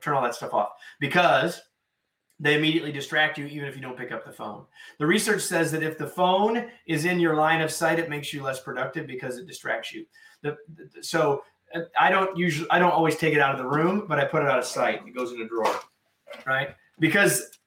turn 0.00 0.14
all 0.14 0.22
that 0.22 0.36
stuff 0.36 0.54
off 0.54 0.70
because 1.00 1.60
they 2.40 2.56
immediately 2.56 2.90
distract 2.90 3.36
you 3.36 3.46
even 3.46 3.68
if 3.68 3.76
you 3.76 3.82
don't 3.82 3.98
pick 3.98 4.12
up 4.12 4.24
the 4.24 4.32
phone. 4.32 4.64
The 4.98 5.06
research 5.06 5.42
says 5.42 5.70
that 5.72 5.82
if 5.82 5.98
the 5.98 6.06
phone 6.06 6.68
is 6.86 7.04
in 7.04 7.20
your 7.20 7.36
line 7.36 7.60
of 7.60 7.70
sight, 7.70 7.98
it 7.98 8.08
makes 8.08 8.32
you 8.32 8.42
less 8.42 8.60
productive 8.60 9.06
because 9.06 9.36
it 9.36 9.46
distracts 9.46 9.92
you. 9.92 10.06
The, 10.42 10.56
the, 10.74 11.02
so 11.02 11.44
uh, 11.74 11.82
I 11.98 12.10
don't 12.10 12.36
usually, 12.36 12.68
I 12.70 12.78
don't 12.78 12.92
always 12.92 13.16
take 13.16 13.34
it 13.34 13.40
out 13.40 13.52
of 13.52 13.58
the 13.58 13.68
room, 13.68 14.06
but 14.08 14.18
I 14.18 14.24
put 14.24 14.42
it 14.42 14.48
out 14.48 14.58
of 14.58 14.64
sight. 14.64 15.02
It 15.06 15.14
goes 15.14 15.32
in 15.32 15.42
a 15.42 15.46
drawer, 15.46 15.80
right? 16.46 16.74
Because 16.98 17.58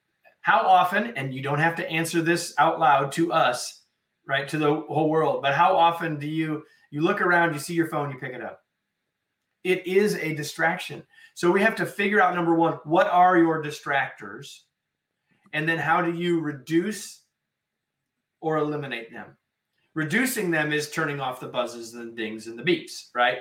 how 0.42 0.60
often, 0.60 1.14
and 1.16 1.34
you 1.34 1.44
don't 1.44 1.60
have 1.60 1.76
to 1.76 1.90
answer 1.90 2.22
this 2.22 2.54
out 2.58 2.80
loud 2.80 3.12
to 3.14 3.32
us, 3.32 3.84
right, 4.28 4.48
to 4.50 4.58
the 4.58 4.74
whole 4.90 5.10
world, 5.10 5.44
but 5.44 5.54
how 5.54 5.76
often 5.76 6.20
do 6.20 6.28
you 6.28 6.64
you 6.90 7.02
look 7.02 7.22
around, 7.22 7.54
you 7.54 7.60
see 7.60 7.74
your 7.74 7.88
phone, 7.88 8.12
you 8.12 8.20
pick 8.20 8.34
it 8.34 8.42
up? 8.42 8.60
It 9.64 9.88
is 9.88 10.16
a 10.16 10.36
distraction. 10.36 11.02
So 11.34 11.52
we 11.52 11.62
have 11.62 11.76
to 11.78 11.86
figure 11.86 12.22
out 12.22 12.36
number 12.36 12.54
one, 12.54 12.74
what 12.84 13.08
are 13.08 13.38
your 13.38 13.63
distractors? 13.63 14.60
And 15.54 15.67
then 15.67 15.78
how 15.78 16.02
do 16.02 16.13
you 16.13 16.39
reduce 16.39 17.22
or 18.41 18.58
eliminate 18.58 19.12
them? 19.12 19.38
Reducing 19.96 20.52
them 20.52 20.74
is 20.74 20.89
turning 20.89 21.19
off 21.19 21.39
the 21.39 21.48
buzzes 21.48 21.93
and 21.93 22.12
the 22.12 22.15
dings 22.15 22.48
and 22.48 22.58
the 22.58 22.63
beeps, 22.63 23.10
right? 23.13 23.39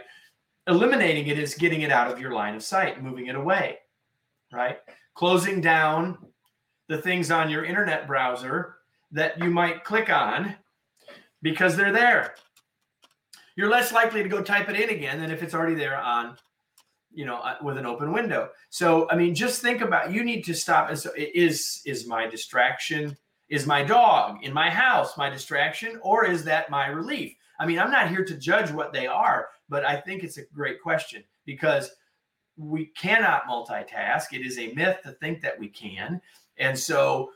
Eliminating 0.66 1.26
it 1.26 1.38
is 1.38 1.55
getting 1.55 1.83
it 1.83 1.90
out 1.90 2.11
of 2.11 2.20
your 2.20 2.33
line 2.33 2.55
of 2.55 2.62
sight, 2.62 3.02
moving 3.02 3.26
it 3.26 3.35
away, 3.35 3.78
right? 4.52 4.78
Closing 5.14 5.61
down 5.61 6.18
the 6.88 6.98
things 6.98 7.31
on 7.31 7.50
your 7.50 7.64
internet 7.64 8.07
browser 8.07 8.76
that 9.12 9.38
you 9.38 9.50
might 9.50 9.85
click 9.85 10.11
on 10.11 10.55
because 11.40 11.76
they're 11.76 11.92
there, 11.92 12.35
you're 13.57 13.70
less 13.70 13.92
likely 13.92 14.22
to 14.22 14.28
go 14.28 14.42
type 14.42 14.68
it 14.68 14.81
in 14.81 14.90
again 14.90 15.20
than 15.20 15.31
if 15.31 15.42
it's 15.42 15.55
already 15.55 15.74
there 15.74 15.96
on 15.96 16.37
you 17.14 17.25
know 17.25 17.37
uh, 17.37 17.57
with 17.62 17.79
an 17.79 17.87
open 17.87 18.12
window. 18.12 18.51
So 18.70 19.09
i 19.11 19.16
mean 19.16 19.35
just 19.35 19.62
think 19.62 19.81
about 19.81 20.12
you 20.12 20.25
need 20.25 20.42
to 20.44 20.55
stop 20.55 20.90
is 20.90 21.83
is 21.85 22.07
my 22.07 22.27
distraction 22.27 23.16
is 23.48 23.66
my 23.66 23.83
dog 23.83 24.42
in 24.42 24.53
my 24.53 24.70
house 24.70 25.16
my 25.16 25.29
distraction 25.29 25.98
or 26.03 26.27
is 26.27 26.44
that 26.44 26.70
my 26.70 26.87
relief? 26.87 27.35
I 27.59 27.66
mean 27.66 27.79
i'm 27.79 27.90
not 27.90 28.09
here 28.09 28.25
to 28.25 28.37
judge 28.37 28.70
what 28.70 28.92
they 28.92 29.07
are 29.07 29.48
but 29.68 29.85
i 29.85 29.96
think 29.96 30.25
it's 30.25 30.38
a 30.38 30.46
great 30.55 30.81
question 30.83 31.22
because 31.44 31.90
we 32.57 32.87
cannot 32.87 33.46
multitask. 33.46 34.33
It 34.33 34.46
is 34.46 34.59
a 34.59 34.72
myth 34.72 34.98
to 35.05 35.12
think 35.12 35.40
that 35.42 35.59
we 35.59 35.68
can. 35.68 36.20
And 36.59 36.79
so 36.79 37.31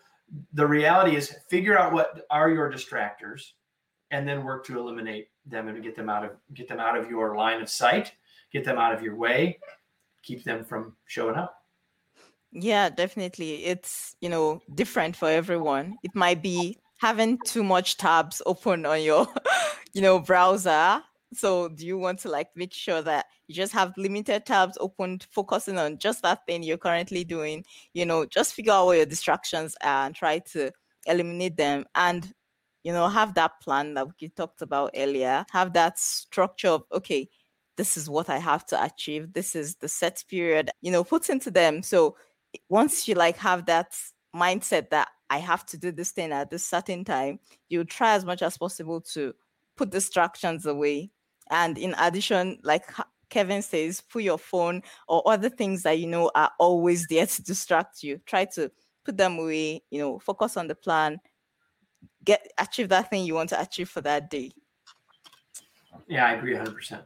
the 0.53 0.67
reality 0.67 1.17
is 1.17 1.37
figure 1.49 1.79
out 1.79 1.93
what 1.93 2.27
are 2.31 2.51
your 2.51 2.71
distractors 2.71 3.53
and 4.11 4.27
then 4.27 4.45
work 4.45 4.65
to 4.67 4.79
eliminate 4.79 5.29
them 5.47 5.69
and 5.69 5.83
get 5.83 5.97
them 5.97 6.09
out 6.09 6.25
of 6.25 6.33
get 6.55 6.69
them 6.69 6.81
out 6.81 6.99
of 6.99 7.09
your 7.09 7.37
line 7.37 7.61
of 7.61 7.69
sight 7.69 8.13
get 8.53 8.65
them 8.65 8.79
out 8.79 8.95
of 8.95 9.03
your 9.03 9.17
way 9.17 9.59
keep 10.27 10.45
them 10.45 10.65
from 10.65 10.97
showing 11.07 11.37
up. 11.37 11.63
Yeah 12.53 12.89
definitely. 12.89 13.65
It's 13.65 14.17
you 14.21 14.29
know 14.29 14.61
different 14.75 15.17
for 15.17 15.29
everyone. 15.29 15.97
It 16.03 16.15
might 16.15 16.43
be 16.43 16.79
having 16.99 17.39
too 17.45 17.63
much 17.63 17.97
tabs 17.97 18.43
open 18.47 18.87
on 18.87 19.03
your 19.03 19.29
you 19.95 20.03
know 20.03 20.19
browser. 20.19 21.03
So 21.35 21.69
do 21.69 21.87
you 21.87 21.99
want 21.99 22.21
to 22.21 22.29
like 22.31 22.49
make 22.55 22.73
sure 22.73 23.03
that 23.03 23.27
you 23.47 23.55
just 23.55 23.73
have 23.73 23.93
limited 23.97 24.47
tabs 24.47 24.79
opened 24.81 25.27
focusing 25.31 25.77
on 25.79 25.99
just 25.99 26.23
that 26.23 26.47
thing 26.47 26.63
you're 26.63 26.79
currently 26.79 27.25
doing? 27.25 27.65
You 27.93 28.07
know 28.07 28.25
just 28.27 28.55
figure 28.55 28.73
out 28.73 28.87
what 28.87 28.97
your 28.97 29.07
distractions 29.07 29.77
are 29.83 30.07
and 30.07 30.15
try 30.15 30.39
to 30.53 30.71
eliminate 31.07 31.57
them. 31.57 31.85
And 31.95 32.33
you 32.85 32.93
know, 32.93 33.09
have 33.09 33.35
that 33.35 33.61
plan 33.61 33.95
that 33.95 34.07
we 34.21 34.29
talked 34.29 34.63
about 34.63 34.93
earlier, 34.95 35.45
have 35.51 35.73
that 35.73 35.99
structure 35.99 36.69
of, 36.69 36.85
okay, 36.93 37.29
this 37.77 37.97
is 37.97 38.09
what 38.09 38.29
I 38.29 38.39
have 38.39 38.67
to 38.67 38.83
achieve. 38.83 39.33
This 39.33 39.55
is 39.55 39.77
the 39.77 39.89
set 39.89 40.25
period, 40.29 40.71
you 40.81 40.91
know, 40.91 41.05
put 41.05 41.29
into 41.29 41.51
them. 41.51 41.83
So 41.83 42.17
once 42.69 43.07
you 43.07 43.15
like 43.15 43.37
have 43.37 43.67
that 43.67 43.97
mindset 44.35 44.91
that 44.91 45.09
I 45.29 45.39
have 45.39 45.67
to 45.67 45.79
do 45.79 45.93
this 45.93 46.11
thing 46.11 46.33
at 46.33 46.51
this 46.51 46.65
certain 46.65 47.05
time, 47.05 47.41
you 47.69 47.85
try 47.85 48.15
as 48.15 48.25
much 48.25 48.43
as 48.43 48.57
possible 48.57 49.01
to 49.13 49.35
put 49.77 49.91
distractions 49.91 50.67
away. 50.67 51.11
And 51.51 51.79
in 51.79 51.95
addition, 51.99 52.59
like 52.63 52.85
Kevin 53.29 53.63
says, 53.63 54.01
put 54.01 54.23
your 54.23 54.39
phone 54.39 54.83
or 55.09 55.23
other 55.27 55.49
things 55.49 55.83
that 55.83 55.99
you 55.99 56.07
know 56.07 56.31
are 56.35 56.51
always 56.59 57.07
there 57.09 57.27
to 57.27 57.43
distract 57.43 58.03
you. 58.03 58.21
Try 58.27 58.47
to 58.55 58.71
put 59.05 59.17
them 59.17 59.39
away, 59.39 59.83
you 59.91 59.99
know, 59.99 60.19
focus 60.19 60.57
on 60.57 60.69
the 60.69 60.75
plan, 60.75 61.19
get 62.25 62.47
achieve 62.59 62.89
that 62.89 63.11
thing 63.11 63.25
you 63.25 63.35
want 63.35 63.51
to 63.51 63.61
achieve 63.61 63.89
for 63.89 64.01
that 64.01 64.31
day. 64.31 64.51
Yeah, 66.09 66.27
I 66.27 66.33
agree 66.33 66.55
100%. 66.55 67.03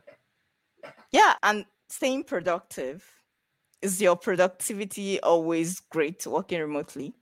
Yeah, 1.12 1.34
and 1.42 1.64
staying 1.88 2.24
productive. 2.24 3.04
Is 3.82 4.00
your 4.00 4.16
productivity 4.16 5.20
always 5.20 5.80
great 5.80 6.26
working 6.26 6.60
remotely? 6.60 7.14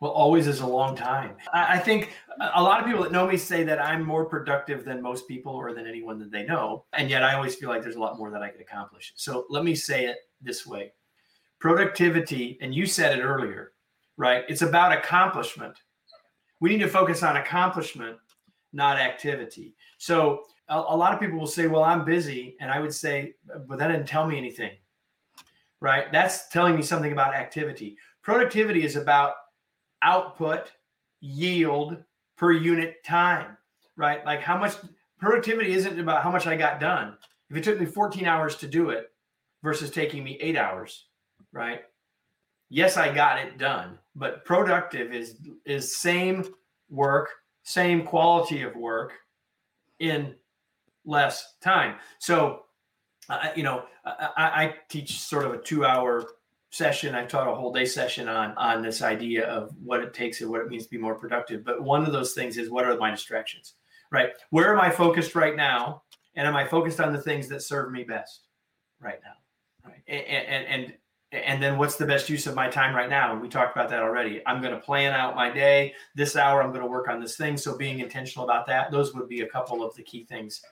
Well, 0.00 0.12
always 0.12 0.46
is 0.46 0.60
a 0.60 0.66
long 0.66 0.94
time. 0.94 1.36
I 1.52 1.78
think 1.78 2.12
a 2.54 2.62
lot 2.62 2.78
of 2.78 2.86
people 2.86 3.02
that 3.02 3.10
know 3.10 3.26
me 3.26 3.36
say 3.36 3.64
that 3.64 3.82
I'm 3.82 4.04
more 4.04 4.26
productive 4.26 4.84
than 4.84 5.02
most 5.02 5.26
people 5.26 5.52
or 5.52 5.72
than 5.72 5.88
anyone 5.88 6.20
that 6.20 6.30
they 6.30 6.44
know. 6.44 6.84
And 6.92 7.10
yet 7.10 7.24
I 7.24 7.34
always 7.34 7.56
feel 7.56 7.68
like 7.68 7.82
there's 7.82 7.96
a 7.96 8.00
lot 8.00 8.16
more 8.16 8.30
that 8.30 8.42
I 8.42 8.50
could 8.50 8.60
accomplish. 8.60 9.12
So 9.16 9.46
let 9.48 9.64
me 9.64 9.74
say 9.74 10.06
it 10.06 10.18
this 10.40 10.66
way 10.66 10.92
productivity, 11.58 12.56
and 12.60 12.72
you 12.72 12.86
said 12.86 13.18
it 13.18 13.22
earlier, 13.22 13.72
right? 14.16 14.44
It's 14.48 14.62
about 14.62 14.92
accomplishment 14.92 15.76
we 16.60 16.70
need 16.70 16.80
to 16.80 16.88
focus 16.88 17.22
on 17.22 17.36
accomplishment, 17.36 18.18
not 18.72 18.98
activity. 18.98 19.74
So 19.98 20.42
a, 20.68 20.76
a, 20.76 20.96
lot 20.96 21.12
of 21.12 21.20
people 21.20 21.38
will 21.38 21.46
say, 21.46 21.66
well, 21.66 21.84
I'm 21.84 22.04
busy. 22.04 22.56
And 22.60 22.70
I 22.70 22.80
would 22.80 22.94
say, 22.94 23.34
but 23.66 23.78
that 23.78 23.88
didn't 23.88 24.06
tell 24.06 24.26
me 24.26 24.36
anything, 24.36 24.72
right? 25.80 26.10
That's 26.12 26.48
telling 26.48 26.76
me 26.76 26.82
something 26.82 27.12
about 27.12 27.34
activity. 27.34 27.96
Productivity 28.22 28.84
is 28.84 28.96
about 28.96 29.34
output, 30.02 30.72
yield 31.20 31.96
per 32.36 32.52
unit 32.52 33.02
time, 33.04 33.56
right? 33.96 34.24
Like 34.24 34.40
how 34.40 34.58
much 34.58 34.74
productivity 35.18 35.72
isn't 35.72 35.98
about 35.98 36.22
how 36.22 36.30
much 36.30 36.46
I 36.46 36.56
got 36.56 36.80
done. 36.80 37.16
If 37.50 37.56
it 37.56 37.64
took 37.64 37.80
me 37.80 37.86
14 37.86 38.26
hours 38.26 38.56
to 38.56 38.68
do 38.68 38.90
it 38.90 39.10
versus 39.62 39.90
taking 39.90 40.22
me 40.22 40.38
eight 40.40 40.56
hours, 40.56 41.06
right? 41.52 41.80
yes, 42.70 42.96
I 42.96 43.12
got 43.12 43.38
it 43.38 43.58
done, 43.58 43.98
but 44.14 44.44
productive 44.44 45.12
is 45.12 45.36
is 45.64 45.96
same 45.96 46.44
work, 46.90 47.30
same 47.62 48.04
quality 48.04 48.62
of 48.62 48.74
work 48.76 49.12
in 50.00 50.34
less 51.08 51.54
time. 51.60 51.96
So, 52.18 52.64
uh, 53.28 53.38
uh 53.42 53.48
you 53.56 53.62
know, 53.62 53.84
uh, 54.04 54.14
uh, 54.20 54.28
I, 54.36 54.44
I, 54.44 54.74
teach 54.88 55.18
sort 55.20 55.44
of 55.44 55.52
a 55.52 55.58
two-hour 55.58 56.28
session. 56.70 57.14
I 57.14 57.24
taught 57.24 57.48
a 57.48 57.54
whole 57.54 57.72
day 57.72 57.86
session 57.86 58.28
on 58.28 58.52
on 58.56 58.82
this 58.82 59.02
idea 59.02 59.46
of 59.46 59.74
what 59.82 60.02
it 60.02 60.14
takes 60.14 60.40
and 60.40 60.50
what 60.50 60.60
it 60.60 60.68
means 60.68 60.84
to 60.84 60.90
be 60.90 60.98
more 60.98 61.14
productive. 61.14 61.64
But 61.64 61.82
one 61.82 62.04
of 62.04 62.12
those 62.12 62.34
things 62.34 62.58
is 62.58 62.70
what 62.70 62.84
are 62.84 62.96
my 62.96 63.10
distractions, 63.10 63.74
right? 64.12 64.30
Where 64.50 64.72
am 64.72 64.80
I 64.80 64.90
focused 64.90 65.34
right 65.34 65.56
now, 65.56 66.02
and 66.36 66.46
am 66.46 66.54
I 66.54 66.66
focused 66.66 67.00
on 67.00 67.12
the 67.12 67.20
things 67.20 67.48
that 67.48 67.62
serve 67.62 67.90
me 67.90 68.04
best 68.04 68.46
right 69.00 69.18
now? 69.24 69.90
Right, 69.90 70.02
and 70.06 70.46
and, 70.46 70.66
and 70.66 70.94
and 71.32 71.62
then 71.62 71.76
what's 71.76 71.96
the 71.96 72.06
best 72.06 72.30
use 72.30 72.46
of 72.46 72.54
my 72.54 72.68
time 72.68 72.94
right 72.94 73.10
now 73.10 73.32
and 73.32 73.40
we 73.40 73.48
talked 73.48 73.76
about 73.76 73.90
that 73.90 74.02
already 74.02 74.40
i'm 74.46 74.62
going 74.62 74.72
to 74.72 74.80
plan 74.80 75.12
out 75.12 75.36
my 75.36 75.50
day 75.50 75.92
this 76.14 76.36
hour 76.36 76.62
i'm 76.62 76.70
going 76.70 76.82
to 76.82 76.88
work 76.88 77.08
on 77.08 77.20
this 77.20 77.36
thing 77.36 77.56
so 77.56 77.76
being 77.76 78.00
intentional 78.00 78.48
about 78.48 78.66
that 78.66 78.90
those 78.90 79.14
would 79.14 79.28
be 79.28 79.42
a 79.42 79.48
couple 79.48 79.84
of 79.84 79.94
the 79.94 80.02
key 80.02 80.24
things 80.24 80.62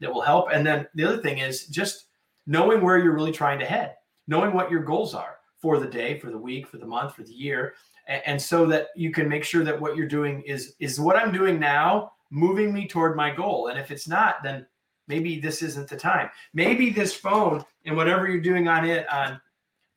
that 0.00 0.12
will 0.12 0.22
help 0.22 0.48
and 0.52 0.66
then 0.66 0.86
the 0.94 1.04
other 1.04 1.18
thing 1.18 1.38
is 1.38 1.66
just 1.66 2.06
knowing 2.46 2.80
where 2.80 2.98
you're 2.98 3.14
really 3.14 3.32
trying 3.32 3.58
to 3.58 3.64
head 3.64 3.94
knowing 4.26 4.52
what 4.52 4.70
your 4.70 4.82
goals 4.82 5.14
are 5.14 5.36
for 5.56 5.78
the 5.78 5.86
day 5.86 6.18
for 6.18 6.30
the 6.30 6.38
week 6.38 6.66
for 6.66 6.78
the 6.78 6.86
month 6.86 7.14
for 7.14 7.22
the 7.22 7.32
year 7.32 7.74
and, 8.06 8.40
so 8.40 8.66
that 8.66 8.88
you 8.94 9.10
can 9.10 9.26
make 9.26 9.44
sure 9.44 9.64
that 9.64 9.80
what 9.80 9.96
you're 9.96 10.06
doing 10.06 10.42
is 10.42 10.74
is 10.78 11.00
what 11.00 11.16
i'm 11.16 11.32
doing 11.32 11.58
now 11.58 12.12
moving 12.30 12.72
me 12.72 12.86
toward 12.86 13.16
my 13.16 13.30
goal 13.30 13.68
and 13.68 13.78
if 13.78 13.90
it's 13.90 14.08
not 14.08 14.42
then 14.42 14.66
maybe 15.08 15.38
this 15.38 15.62
isn't 15.62 15.88
the 15.88 15.96
time 15.96 16.28
maybe 16.52 16.90
this 16.90 17.14
phone 17.14 17.64
and 17.86 17.96
whatever 17.96 18.28
you're 18.28 18.40
doing 18.40 18.68
on 18.68 18.84
it 18.84 19.10
on 19.12 19.40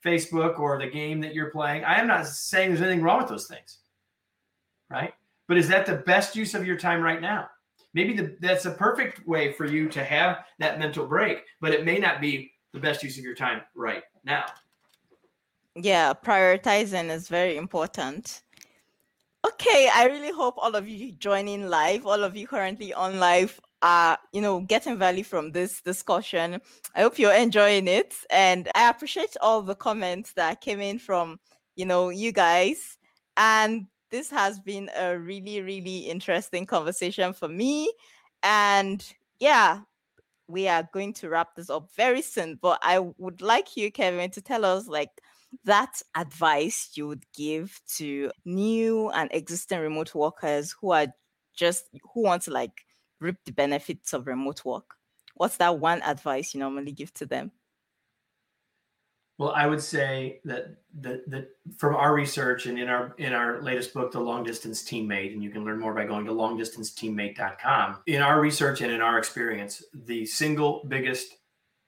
Facebook 0.08 0.60
or 0.60 0.80
the 0.80 0.88
game 0.88 1.20
that 1.22 1.34
you're 1.34 1.52
playing. 1.52 1.84
I 1.84 2.00
am 2.00 2.08
not 2.08 2.28
saying 2.28 2.70
there's 2.70 2.82
anything 2.82 3.02
wrong 3.02 3.20
with 3.20 3.30
those 3.30 3.48
things, 3.48 3.80
right? 4.90 5.14
But 5.48 5.58
is 5.58 5.68
that 5.70 5.86
the 5.86 5.96
best 5.96 6.36
use 6.36 6.54
of 6.54 6.66
your 6.66 6.78
time 6.78 7.02
right 7.02 7.22
now? 7.22 7.50
Maybe 7.94 8.14
the, 8.16 8.38
that's 8.40 8.66
a 8.66 8.72
perfect 8.72 9.28
way 9.28 9.54
for 9.54 9.66
you 9.66 9.90
to 9.90 10.04
have 10.04 10.46
that 10.60 10.80
mental 10.80 11.08
break, 11.08 11.44
but 11.62 11.74
it 11.74 11.86
may 11.86 11.98
not 11.98 12.22
be 12.22 12.52
the 12.74 12.80
best 12.80 13.04
use 13.04 13.18
of 13.18 13.24
your 13.24 13.36
time 13.36 13.62
right 13.76 14.04
now. 14.24 14.46
Yeah, 15.76 16.14
prioritizing 16.14 17.10
is 17.10 17.28
very 17.28 17.58
important. 17.58 18.44
Okay, 19.46 19.90
I 19.94 20.06
really 20.06 20.32
hope 20.32 20.56
all 20.58 20.76
of 20.76 20.88
you 20.88 21.12
joining 21.14 21.70
live, 21.70 22.06
all 22.06 22.24
of 22.24 22.36
you 22.36 22.48
currently 22.48 22.94
on 22.94 23.20
live 23.20 23.60
are 23.82 24.18
you 24.34 24.42
know 24.42 24.62
getting 24.62 24.98
value 24.98 25.24
from 25.24 25.52
this 25.52 25.82
discussion 25.82 26.60
i 26.96 27.02
hope 27.02 27.20
you're 27.20 27.34
enjoying 27.34 27.88
it 27.88 28.16
and 28.30 28.70
i 28.74 28.90
appreciate 28.90 29.36
all 29.42 29.62
the 29.62 29.76
comments 29.76 30.34
that 30.34 30.62
came 30.62 30.80
in 30.80 30.98
from 30.98 31.40
you 31.76 31.86
know 31.86 32.10
you 32.10 32.32
guys 32.32 32.98
and 33.38 33.86
this 34.12 34.30
has 34.30 34.60
been 34.60 34.90
a 34.98 35.18
really 35.18 35.62
really 35.62 36.00
interesting 36.00 36.66
conversation 36.66 37.34
for 37.34 37.48
me 37.48 37.92
and 38.44 39.14
yeah 39.40 39.82
we 40.48 40.68
are 40.68 40.88
going 40.94 41.14
to 41.14 41.30
wrap 41.30 41.56
this 41.56 41.70
up 41.70 41.90
very 41.96 42.22
soon 42.22 42.58
but 42.62 42.80
i 42.82 43.00
would 43.18 43.42
like 43.42 43.76
you 43.76 43.92
kevin 43.92 44.30
to 44.30 44.42
tell 44.42 44.64
us 44.64 44.88
like 44.88 45.10
that 45.64 46.02
advice 46.16 46.92
you 46.96 47.08
would 47.08 47.24
give 47.36 47.80
to 47.88 48.32
new 48.46 49.10
and 49.10 49.30
existing 49.34 49.80
remote 49.80 50.14
workers 50.14 50.76
who 50.80 50.92
are 50.92 51.08
just 51.56 51.86
who 52.14 52.22
want 52.24 52.44
to 52.44 52.52
like 52.52 52.86
reap 53.20 53.38
the 53.46 53.52
benefits 53.52 54.14
of 54.14 54.28
remote 54.28 54.64
work? 54.64 54.96
What's 55.36 55.58
that 55.58 55.80
one 55.80 56.02
advice 56.04 56.54
you 56.54 56.60
normally 56.60 56.92
give 56.92 57.14
to 57.16 57.26
them? 57.26 57.52
Well, 59.38 59.52
I 59.52 59.68
would 59.68 59.82
say 59.82 60.40
that 60.46 60.76
that 61.02 61.30
that 61.30 61.50
from 61.78 61.96
our 61.96 62.14
research 62.14 62.66
and 62.66 62.80
in 62.80 62.90
our 62.90 63.14
in 63.20 63.34
our 63.34 63.62
latest 63.62 63.94
book, 63.94 64.12
The 64.12 64.20
Long 64.20 64.44
Distance 64.44 64.84
Teammate, 64.84 65.34
and 65.34 65.44
you 65.44 65.52
can 65.52 65.64
learn 65.64 65.80
more 65.80 65.94
by 65.94 66.06
going 66.06 66.26
to 66.26 66.32
longdistanceteammate.com. 66.32 67.98
In 68.08 68.22
our 68.22 68.42
research 68.42 68.82
and 68.82 68.92
in 68.92 69.02
our 69.02 69.20
experience, 69.20 69.84
the 69.94 70.26
single 70.26 70.84
biggest 70.88 71.36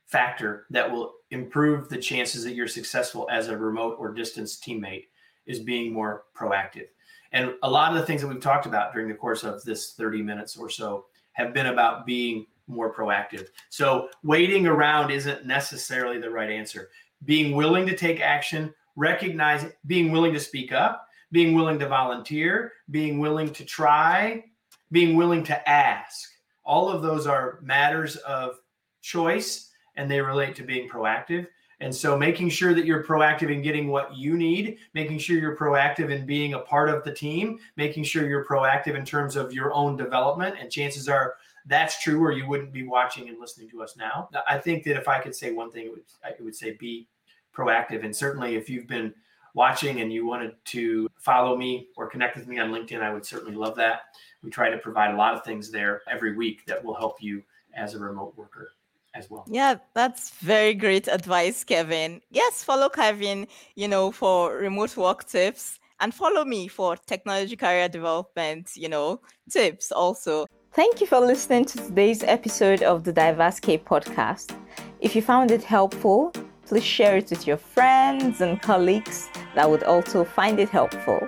factor 0.05 0.67
that 0.69 0.89
will 0.91 1.13
improve 1.31 1.89
the 1.89 1.97
chances 1.97 2.43
that 2.43 2.53
you're 2.53 2.67
successful 2.67 3.27
as 3.31 3.47
a 3.47 3.57
remote 3.57 3.95
or 3.99 4.13
distance 4.13 4.59
teammate 4.59 5.05
is 5.45 5.59
being 5.59 5.91
more 5.91 6.23
proactive. 6.35 6.87
And 7.31 7.53
a 7.63 7.69
lot 7.69 7.91
of 7.93 7.99
the 7.99 8.05
things 8.05 8.21
that 8.21 8.27
we've 8.27 8.41
talked 8.41 8.65
about 8.65 8.93
during 8.93 9.07
the 9.07 9.13
course 9.13 9.43
of 9.43 9.63
this 9.63 9.93
30 9.93 10.21
minutes 10.23 10.57
or 10.57 10.69
so 10.69 11.05
have 11.33 11.53
been 11.53 11.67
about 11.67 12.05
being 12.05 12.45
more 12.67 12.93
proactive. 12.93 13.47
So 13.69 14.09
waiting 14.23 14.67
around 14.67 15.11
isn't 15.11 15.45
necessarily 15.45 16.19
the 16.19 16.29
right 16.29 16.49
answer. 16.49 16.89
Being 17.25 17.55
willing 17.55 17.85
to 17.87 17.95
take 17.95 18.19
action, 18.21 18.73
recognize 18.95 19.65
being 19.85 20.11
willing 20.11 20.33
to 20.33 20.39
speak 20.39 20.71
up, 20.71 21.07
being 21.31 21.53
willing 21.53 21.79
to 21.79 21.87
volunteer, 21.87 22.73
being 22.89 23.19
willing 23.19 23.51
to 23.53 23.63
try, 23.63 24.43
being 24.91 25.15
willing 25.15 25.43
to 25.43 25.69
ask. 25.69 26.29
all 26.69 26.87
of 26.87 27.01
those 27.01 27.25
are 27.25 27.59
matters 27.63 28.15
of 28.17 28.59
choice 29.01 29.71
and 29.95 30.09
they 30.09 30.21
relate 30.21 30.55
to 30.55 30.63
being 30.63 30.87
proactive. 30.87 31.47
And 31.79 31.93
so 31.93 32.15
making 32.15 32.49
sure 32.49 32.75
that 32.75 32.85
you're 32.85 33.03
proactive 33.03 33.51
in 33.51 33.63
getting 33.63 33.87
what 33.87 34.15
you 34.15 34.37
need, 34.37 34.77
making 34.93 35.17
sure 35.17 35.39
you're 35.39 35.57
proactive 35.57 36.11
in 36.11 36.27
being 36.27 36.53
a 36.53 36.59
part 36.59 36.89
of 36.89 37.03
the 37.03 37.13
team, 37.13 37.57
making 37.75 38.03
sure 38.03 38.27
you're 38.27 38.45
proactive 38.45 38.95
in 38.95 39.03
terms 39.03 39.35
of 39.35 39.51
your 39.51 39.73
own 39.73 39.97
development. 39.97 40.57
And 40.59 40.69
chances 40.69 41.09
are 41.09 41.35
that's 41.67 42.01
true, 42.01 42.21
or 42.23 42.31
you 42.31 42.47
wouldn't 42.47 42.71
be 42.71 42.83
watching 42.83 43.29
and 43.29 43.39
listening 43.39 43.69
to 43.69 43.81
us 43.81 43.95
now. 43.97 44.29
I 44.47 44.57
think 44.57 44.83
that 44.85 44.97
if 44.97 45.07
I 45.07 45.19
could 45.19 45.35
say 45.35 45.51
one 45.51 45.71
thing, 45.71 45.85
it 45.85 45.91
would, 45.91 46.45
would 46.45 46.55
say 46.55 46.77
be 46.79 47.07
proactive. 47.55 48.03
And 48.03 48.15
certainly 48.15 48.55
if 48.55 48.69
you've 48.69 48.87
been 48.87 49.13
watching 49.53 50.01
and 50.01 50.13
you 50.13 50.25
wanted 50.25 50.53
to 50.63 51.09
follow 51.17 51.57
me 51.57 51.87
or 51.97 52.07
connect 52.07 52.37
with 52.37 52.47
me 52.47 52.59
on 52.59 52.71
LinkedIn, 52.71 53.01
I 53.01 53.13
would 53.13 53.25
certainly 53.25 53.55
love 53.55 53.75
that. 53.75 54.01
We 54.43 54.49
try 54.49 54.69
to 54.69 54.77
provide 54.77 55.13
a 55.13 55.17
lot 55.17 55.35
of 55.35 55.43
things 55.43 55.71
there 55.71 56.01
every 56.09 56.35
week 56.35 56.65
that 56.67 56.83
will 56.83 56.95
help 56.95 57.21
you 57.21 57.43
as 57.75 57.93
a 57.93 57.99
remote 57.99 58.33
worker 58.37 58.73
as 59.15 59.29
well. 59.29 59.43
Yeah, 59.47 59.75
that's 59.93 60.31
very 60.35 60.73
great 60.73 61.07
advice, 61.07 61.63
Kevin. 61.63 62.21
Yes, 62.29 62.63
follow 62.63 62.89
Kevin, 62.89 63.47
you 63.75 63.87
know, 63.87 64.11
for 64.11 64.55
remote 64.55 64.95
work 64.95 65.25
tips 65.25 65.79
and 65.99 66.13
follow 66.13 66.45
me 66.45 66.67
for 66.67 66.95
technology 66.95 67.55
career 67.55 67.89
development, 67.89 68.71
you 68.75 68.87
know, 68.87 69.19
tips 69.49 69.91
also. 69.91 70.45
Thank 70.73 71.01
you 71.01 71.07
for 71.07 71.19
listening 71.19 71.65
to 71.65 71.79
today's 71.79 72.21
episode 72.21 72.83
of 72.83 73.03
the 73.03 73.11
DiverseK 73.11 73.83
podcast. 73.83 74.55
If 74.99 75.15
you 75.15 75.21
found 75.23 75.49
it 75.49 75.63
helpful, 75.63 76.31
please 76.67 76.83
share 76.83 77.17
it 77.17 77.31
with 77.31 77.47
your 77.47 77.57
friends 77.57 78.41
and 78.41 78.61
colleagues 78.61 79.29
that 79.55 79.67
would 79.67 79.81
also 79.81 80.23
find 80.23 80.59
it 80.59 80.69
helpful. 80.69 81.27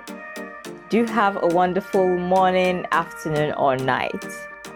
Do 0.90 1.04
have 1.06 1.42
a 1.42 1.48
wonderful 1.48 2.06
morning, 2.18 2.86
afternoon, 2.92 3.52
or 3.54 3.76
night. 3.76 4.24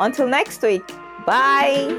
Until 0.01 0.27
next 0.27 0.61
week, 0.63 0.87
bye. 1.25 1.97